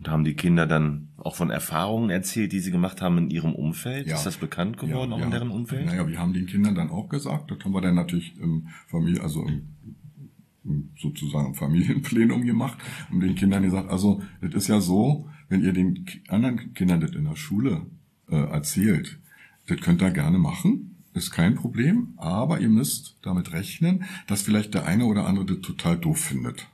[0.00, 3.54] Und haben die Kinder dann auch von Erfahrungen erzählt, die sie gemacht haben in ihrem
[3.54, 4.06] Umfeld?
[4.06, 5.84] Ist das bekannt geworden, auch in deren Umfeld?
[5.84, 9.22] Naja, wir haben den Kindern dann auch gesagt, das haben wir dann natürlich im Familie,
[9.22, 9.46] also
[10.64, 12.78] im, sozusagen im Familienplenum gemacht
[13.10, 17.10] und den Kindern gesagt, also das ist ja so, wenn ihr den anderen Kindern das
[17.10, 17.82] in der Schule
[18.30, 19.20] äh, erzählt,
[19.66, 24.72] das könnt ihr gerne machen, ist kein Problem, aber ihr müsst damit rechnen, dass vielleicht
[24.72, 26.68] der eine oder andere das total doof findet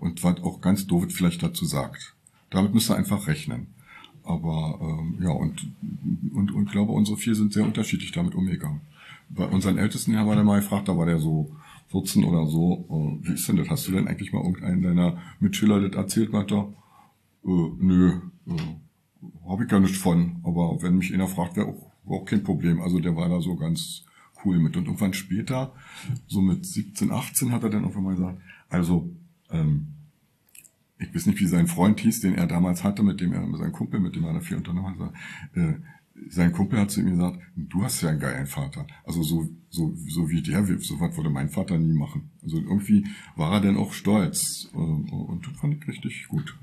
[0.00, 2.16] und was auch ganz doof vielleicht dazu sagt.
[2.50, 3.68] Damit müsst ihr einfach rechnen.
[4.22, 5.70] Aber ähm, ja, und,
[6.32, 8.80] und, und ich glaube, unsere vier sind sehr unterschiedlich damit umgegangen.
[9.28, 11.54] Bei unseren Ältesten haben wir dann mal gefragt, da war der so
[11.88, 12.86] 14 oder so,
[13.22, 13.68] äh, wie ist denn das?
[13.68, 16.32] Hast du denn eigentlich mal irgendeinen deiner Mitschüler das erzählt?
[16.32, 16.72] Meint er,
[17.44, 18.52] äh, nö, äh,
[19.48, 20.36] habe ich gar nicht von.
[20.42, 22.80] Aber wenn mich einer fragt, wäre auch, wär auch kein Problem.
[22.80, 24.04] Also der war da so ganz
[24.44, 24.76] cool mit.
[24.76, 25.72] Und irgendwann später,
[26.26, 29.10] so mit 17, 18, hat er dann irgendwann mal gesagt, also,
[29.50, 29.88] ähm,
[31.08, 33.58] ich weiß nicht, wie sein Freund hieß, den er damals hatte, mit dem er, mit
[33.58, 35.12] seinem Kumpel, mit dem er da viel unternommen hat,
[35.54, 35.74] äh,
[36.28, 38.86] sein Kumpel hat zu ihm gesagt, du hast ja einen geilen Vater.
[39.04, 42.30] Also so, so, so wie der, so was würde mein Vater nie machen.
[42.42, 44.70] Also irgendwie war er dann auch stolz.
[44.72, 46.56] äh, Und das fand ich richtig gut.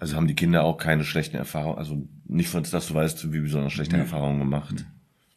[0.00, 3.40] Also haben die Kinder auch keine schlechten Erfahrungen, also nicht von, dass du weißt, wie
[3.40, 4.02] besonders schlechte Nee.
[4.02, 4.86] Erfahrungen gemacht.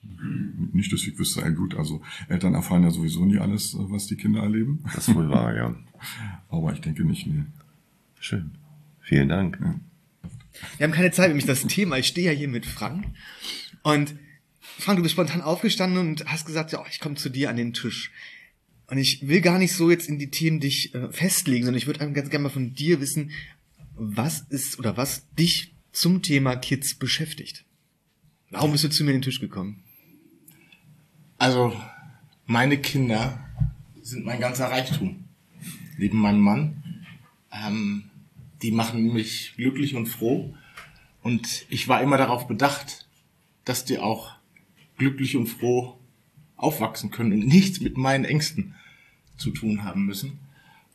[0.03, 1.75] Nicht, dass ich wüsste, ein gut.
[1.75, 4.83] Also Eltern erfahren ja sowieso nie alles, äh, was die Kinder erleben.
[4.95, 5.75] Das wohl war, ja.
[6.49, 7.43] Aber ich denke nicht, nee.
[8.19, 8.51] Schön.
[9.01, 9.59] Vielen Dank.
[10.77, 11.97] Wir haben keine Zeit, nämlich das Thema.
[11.97, 13.05] Ich stehe ja hier mit Frank.
[13.83, 14.15] Und
[14.61, 17.57] Frank, du bist spontan aufgestanden und hast gesagt, ja, oh, ich komme zu dir an
[17.57, 18.11] den Tisch.
[18.87, 21.87] Und ich will gar nicht so jetzt in die Themen dich äh, festlegen, sondern ich
[21.87, 23.31] würde ganz gerne mal von dir wissen,
[23.95, 27.63] was ist oder was dich zum Thema Kids beschäftigt.
[28.49, 29.83] Warum bist du zu mir an den Tisch gekommen?
[31.41, 31.75] Also,
[32.45, 33.39] meine Kinder
[34.03, 35.23] sind mein ganzer Reichtum.
[35.97, 36.83] Neben meinem Mann.
[37.51, 38.11] Ähm,
[38.61, 40.53] die machen mich glücklich und froh.
[41.23, 43.07] Und ich war immer darauf bedacht,
[43.65, 44.35] dass die auch
[44.99, 45.97] glücklich und froh
[46.57, 48.75] aufwachsen können und nichts mit meinen Ängsten
[49.35, 50.37] zu tun haben müssen.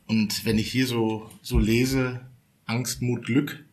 [0.05, 2.21] Und wenn ich hier so, so lese,
[2.65, 3.65] Angst, Mut, Glück,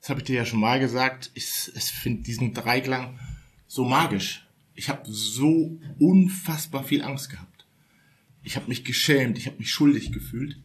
[0.00, 3.18] das habe ich dir ja schon mal gesagt, ich, ich finde diesen Dreiklang
[3.66, 4.43] so magisch.
[4.74, 7.66] Ich habe so unfassbar viel Angst gehabt.
[8.42, 10.60] Ich habe mich geschämt, ich habe mich schuldig gefühlt.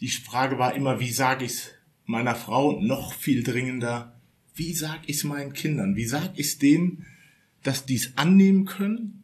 [0.00, 1.70] Die Frage war immer, wie sage ich's
[2.04, 2.80] meiner Frau?
[2.80, 4.20] Noch viel dringender,
[4.54, 5.96] wie sag ich's meinen Kindern?
[5.96, 7.06] Wie sag ich's denen,
[7.62, 9.22] dass die's annehmen können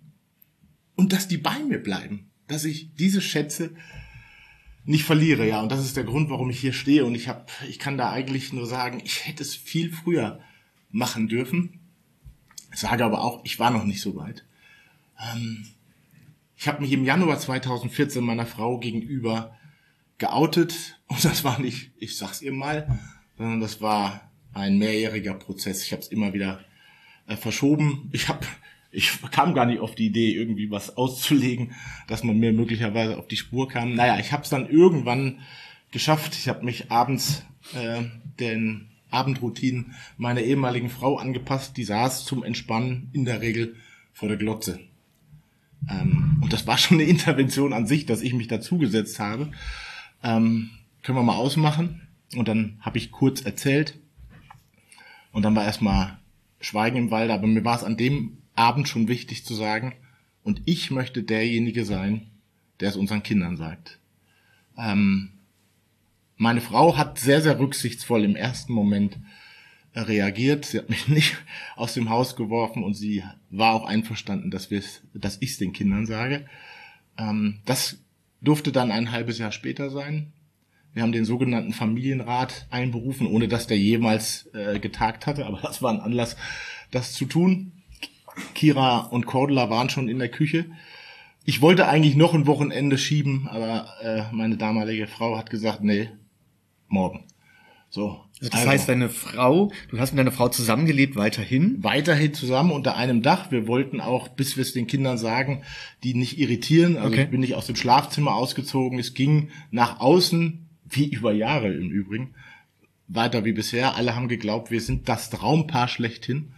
[0.94, 2.30] und dass die bei mir bleiben?
[2.46, 3.74] Dass ich diese Schätze
[4.84, 5.60] nicht verliere, ja.
[5.60, 7.04] Und das ist der Grund, warum ich hier stehe.
[7.04, 10.40] Und ich habe, ich kann da eigentlich nur sagen, ich hätte es viel früher
[10.90, 11.77] machen dürfen.
[12.78, 14.44] Sage aber auch, ich war noch nicht so weit.
[15.20, 15.66] Ähm,
[16.56, 19.56] ich habe mich im Januar 2014 meiner Frau gegenüber
[20.18, 22.98] geoutet und das war nicht, ich sag's ihr mal,
[23.36, 25.82] sondern das war ein mehrjähriger Prozess.
[25.82, 26.60] Ich habe es immer wieder
[27.26, 28.10] äh, verschoben.
[28.12, 28.46] Ich habe
[28.90, 31.74] ich kam gar nicht auf die Idee, irgendwie was auszulegen,
[32.06, 33.94] dass man mir möglicherweise auf die Spur kam.
[33.94, 35.40] Naja, ich habe es dann irgendwann
[35.90, 36.34] geschafft.
[36.36, 38.04] Ich habe mich abends äh,
[38.38, 41.76] den Abendroutinen meiner ehemaligen Frau angepasst.
[41.76, 43.76] Die saß zum Entspannen in der Regel
[44.12, 44.80] vor der Glotze.
[45.88, 49.50] Ähm, und das war schon eine Intervention an sich, dass ich mich dazugesetzt habe.
[50.22, 50.70] Ähm,
[51.02, 52.02] können wir mal ausmachen.
[52.34, 53.98] Und dann habe ich kurz erzählt.
[55.32, 56.18] Und dann war erstmal
[56.60, 57.30] Schweigen im Wald.
[57.30, 59.94] Aber mir war es an dem Abend schon wichtig zu sagen,
[60.42, 62.26] und ich möchte derjenige sein,
[62.80, 63.98] der es unseren Kindern sagt.
[64.78, 65.32] Ähm,
[66.38, 69.18] meine Frau hat sehr, sehr rücksichtsvoll im ersten Moment
[69.94, 70.64] reagiert.
[70.64, 71.36] Sie hat mich nicht
[71.76, 74.82] aus dem Haus geworfen und sie war auch einverstanden, dass wir
[75.12, 76.46] dass ich es den Kindern sage.
[77.18, 77.98] Ähm, das
[78.40, 80.32] durfte dann ein halbes Jahr später sein.
[80.94, 85.82] Wir haben den sogenannten Familienrat einberufen, ohne dass der jemals äh, getagt hatte, aber das
[85.82, 86.36] war ein Anlass,
[86.90, 87.72] das zu tun.
[88.54, 90.66] Kira und Cordula waren schon in der Küche.
[91.44, 96.08] Ich wollte eigentlich noch ein Wochenende schieben, aber äh, meine damalige Frau hat gesagt, nee,
[96.88, 97.24] morgen.
[97.90, 98.20] So.
[98.40, 101.82] Also das heißt, deine Frau, du hast mit deiner Frau zusammengelebt weiterhin?
[101.82, 103.50] weiterhin zusammen unter einem Dach.
[103.50, 105.62] Wir wollten auch, bis wir es den Kindern sagen,
[106.04, 106.96] die nicht irritieren.
[106.96, 107.22] Also Okay.
[107.24, 108.98] ich bin nicht aus dem Schlafzimmer ausgezogen.
[108.98, 112.34] Es ging nach außen, wie über Jahre im Übrigen,
[113.08, 113.96] weiter wie bisher.
[113.96, 116.52] Alle haben geglaubt, wir sind das Traumpaar schlechthin.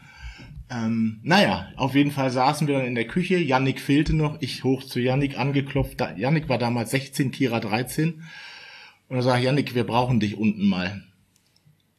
[0.68, 3.36] Ähm, naja, auf jeden Fall saßen wir dann in der Küche.
[3.38, 4.36] Yannick fehlte noch.
[4.40, 6.00] Ich hoch zu Yannick angeklopft.
[6.16, 8.22] Yannick war damals 16, Kira 13.
[9.10, 11.02] Und er sagt, Yannick, wir brauchen dich unten mal.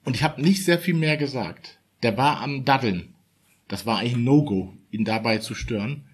[0.06, 1.78] Und ich habe nicht sehr viel mehr gesagt.
[2.04, 3.14] Der war am Daddeln.
[3.68, 6.06] Das war eigentlich ein No-Go, ihn dabei zu stören.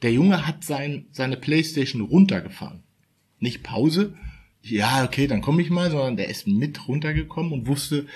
[0.00, 2.82] Der Junge hat sein, seine Playstation runtergefahren.
[3.38, 4.14] Nicht Pause.
[4.62, 8.06] Ja, okay, dann komme ich mal, sondern der ist mit runtergekommen und wusste,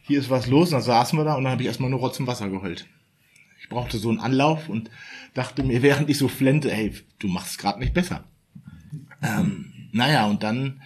[0.00, 0.68] hier ist was los.
[0.68, 2.86] Und dann saßen wir da und dann habe ich erstmal nur Rotz im Wasser geheult.
[3.60, 4.90] Ich brauchte so einen Anlauf und
[5.34, 8.24] dachte mir, während ich so flente, hey, du machst es gerade nicht besser.
[9.22, 10.80] Ähm, naja, und dann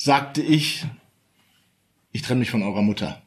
[0.00, 0.86] sagte ich,
[2.10, 3.20] ich trenne mich von eurer Mutter.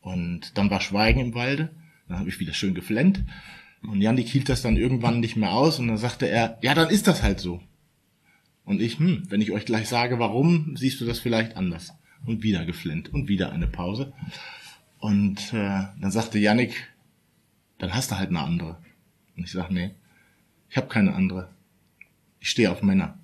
[0.00, 1.74] Und dann war Schweigen im Walde.
[2.06, 3.24] Dann habe ich wieder schön geflennt.
[3.82, 6.90] Und Janik hielt das dann irgendwann nicht mehr aus und dann sagte er, ja, dann
[6.90, 7.60] ist das halt so.
[8.64, 11.92] Und ich, hm, wenn ich euch gleich sage, warum, siehst du das vielleicht anders.
[12.24, 14.12] Und wieder geflennt und wieder eine Pause.
[15.00, 16.88] Und äh, dann sagte Janik,
[17.78, 18.76] dann hast du halt eine andere.
[19.36, 19.90] Und ich sag, nee,
[20.70, 21.50] ich habe keine andere.
[22.38, 23.18] Ich stehe auf Männer.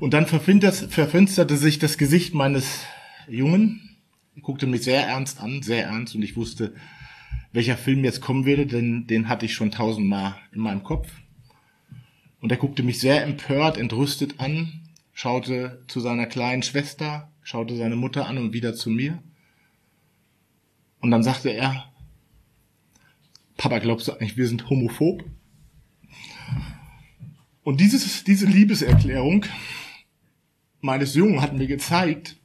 [0.00, 2.84] Und dann verfinsterte, sich das Gesicht meines
[3.28, 3.98] Jungen,
[4.42, 6.74] guckte mich sehr ernst an, sehr ernst, und ich wusste,
[7.52, 11.10] welcher Film jetzt kommen würde, denn den hatte ich schon tausendmal in meinem Kopf.
[12.40, 17.96] Und er guckte mich sehr empört, entrüstet an, schaute zu seiner kleinen Schwester, schaute seine
[17.96, 19.20] Mutter an und wieder zu mir.
[21.00, 21.92] Und dann sagte er,
[23.56, 25.24] Papa, glaubst du eigentlich, wir sind homophob?
[27.68, 29.44] Und dieses, diese Liebeserklärung
[30.80, 32.38] meines Jungen hat mir gezeigt,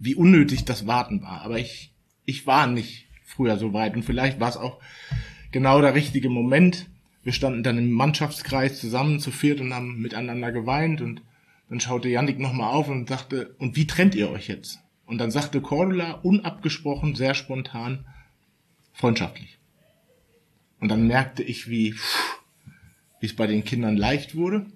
[0.00, 1.42] wie unnötig das Warten war.
[1.42, 1.92] Aber ich,
[2.24, 3.94] ich war nicht früher so weit.
[3.94, 4.80] Und vielleicht war es auch
[5.50, 6.88] genau der richtige Moment.
[7.24, 11.02] Wir standen dann im Mannschaftskreis zusammen zu viert und haben miteinander geweint.
[11.02, 11.20] Und
[11.68, 14.78] Dann schaute Yannick nochmal auf und sagte, und wie trennt ihr euch jetzt?
[15.04, 18.06] Und dann sagte Cordula unabgesprochen, sehr spontan,
[18.94, 19.58] freundschaftlich.
[20.80, 21.94] Und dann merkte ich, wie,
[23.22, 24.66] wie es bei den Kindern leicht wurde.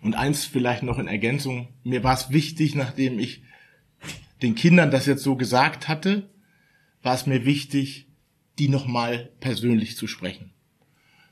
[0.00, 3.42] Und eins vielleicht noch in Ergänzung, mir war es wichtig, nachdem ich
[4.40, 6.30] den Kindern das jetzt so gesagt hatte,
[7.02, 8.06] war es mir wichtig,
[8.60, 10.52] die nochmal persönlich zu sprechen.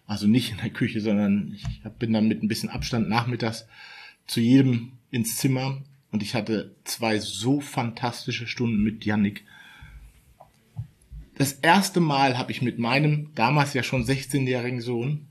[0.09, 1.64] Also nicht in der Küche, sondern ich
[2.01, 3.66] bin dann mit ein bisschen Abstand nachmittags
[4.26, 9.45] zu jedem ins Zimmer und ich hatte zwei so fantastische Stunden mit Yannick.
[11.37, 15.28] Das erste Mal habe ich mit meinem damals ja schon 16-jährigen Sohn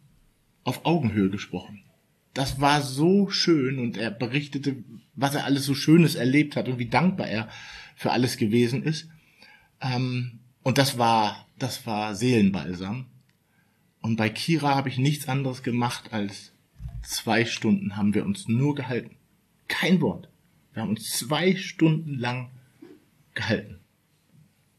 [0.66, 1.84] auf Augenhöhe gesprochen.
[2.34, 6.80] Das war so schön und er berichtete, was er alles so Schönes erlebt hat und
[6.80, 7.48] wie dankbar er
[7.96, 9.08] für alles gewesen ist.
[9.80, 13.06] Ähm, und das war, das war Seelenbalsam.
[14.02, 16.52] Und bei Kira habe ich nichts anderes gemacht als
[17.04, 19.16] zwei Stunden haben wir uns nur gehalten.
[19.68, 20.28] Kein Wort.
[20.74, 22.50] Wir haben uns zwei Stunden lang
[23.34, 23.80] gehalten.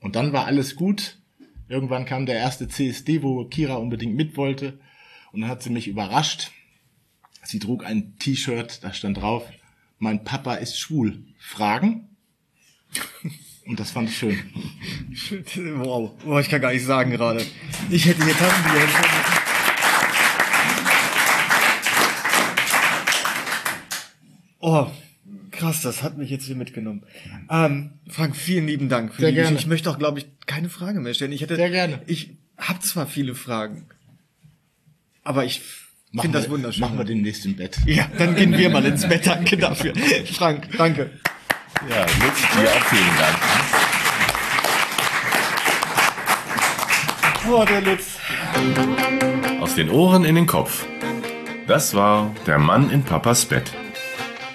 [0.01, 1.19] Und dann war alles gut.
[1.69, 4.79] Irgendwann kam der erste CSD, wo Kira unbedingt mit wollte.
[5.37, 6.51] Und dann hat sie mich überrascht.
[7.43, 9.45] Sie trug ein T-Shirt, da stand drauf,
[9.99, 11.25] mein Papa ist schwul.
[11.39, 12.09] Fragen?
[13.67, 14.39] Und das fand ich schön.
[15.77, 17.45] Wow, oh, ich kann gar nicht sagen gerade.
[17.91, 18.89] Ich hätte hier Taschenbier
[24.61, 24.87] Oh,
[25.51, 27.03] krass, das hat mich jetzt hier mitgenommen.
[27.51, 29.13] Ähm, Frank, vielen lieben Dank.
[29.13, 29.49] Für Sehr die gerne.
[29.49, 29.65] Geschichte.
[29.65, 31.33] Ich möchte auch, glaube ich, keine Frage mehr stellen.
[31.33, 32.01] Ich hätte, Sehr gerne.
[32.07, 33.87] Ich habe zwar viele Fragen,
[35.27, 35.61] aber ich
[36.13, 36.81] Machen finde das wir- wunderschön.
[36.83, 37.77] Machen wir demnächst im Bett.
[37.85, 39.27] ja, dann gehen wir mal ins Bett.
[39.27, 39.93] Danke dafür.
[40.33, 41.11] Frank, danke.
[41.91, 43.37] Ja, Lutz, dir auch vielen Dank.
[47.49, 48.19] Oh, der Lutz.
[49.61, 50.85] Aus den Ohren in den Kopf.
[51.67, 53.73] Das war der Mann in Papas Bett.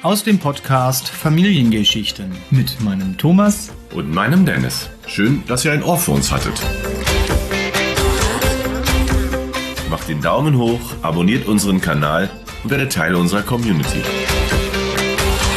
[0.03, 4.89] Aus dem Podcast Familiengeschichten mit meinem Thomas Und meinem Dennis.
[5.05, 6.59] Schön, dass ihr ein Ohr für uns hattet.
[10.11, 12.29] Den Daumen hoch, abonniert unseren Kanal
[12.63, 14.01] und werdet Teil unserer Community.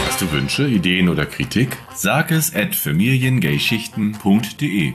[0.06, 1.76] Hast du Wünsche, Ideen oder Kritik?
[1.92, 4.94] Sag es at familiengayschichten.de.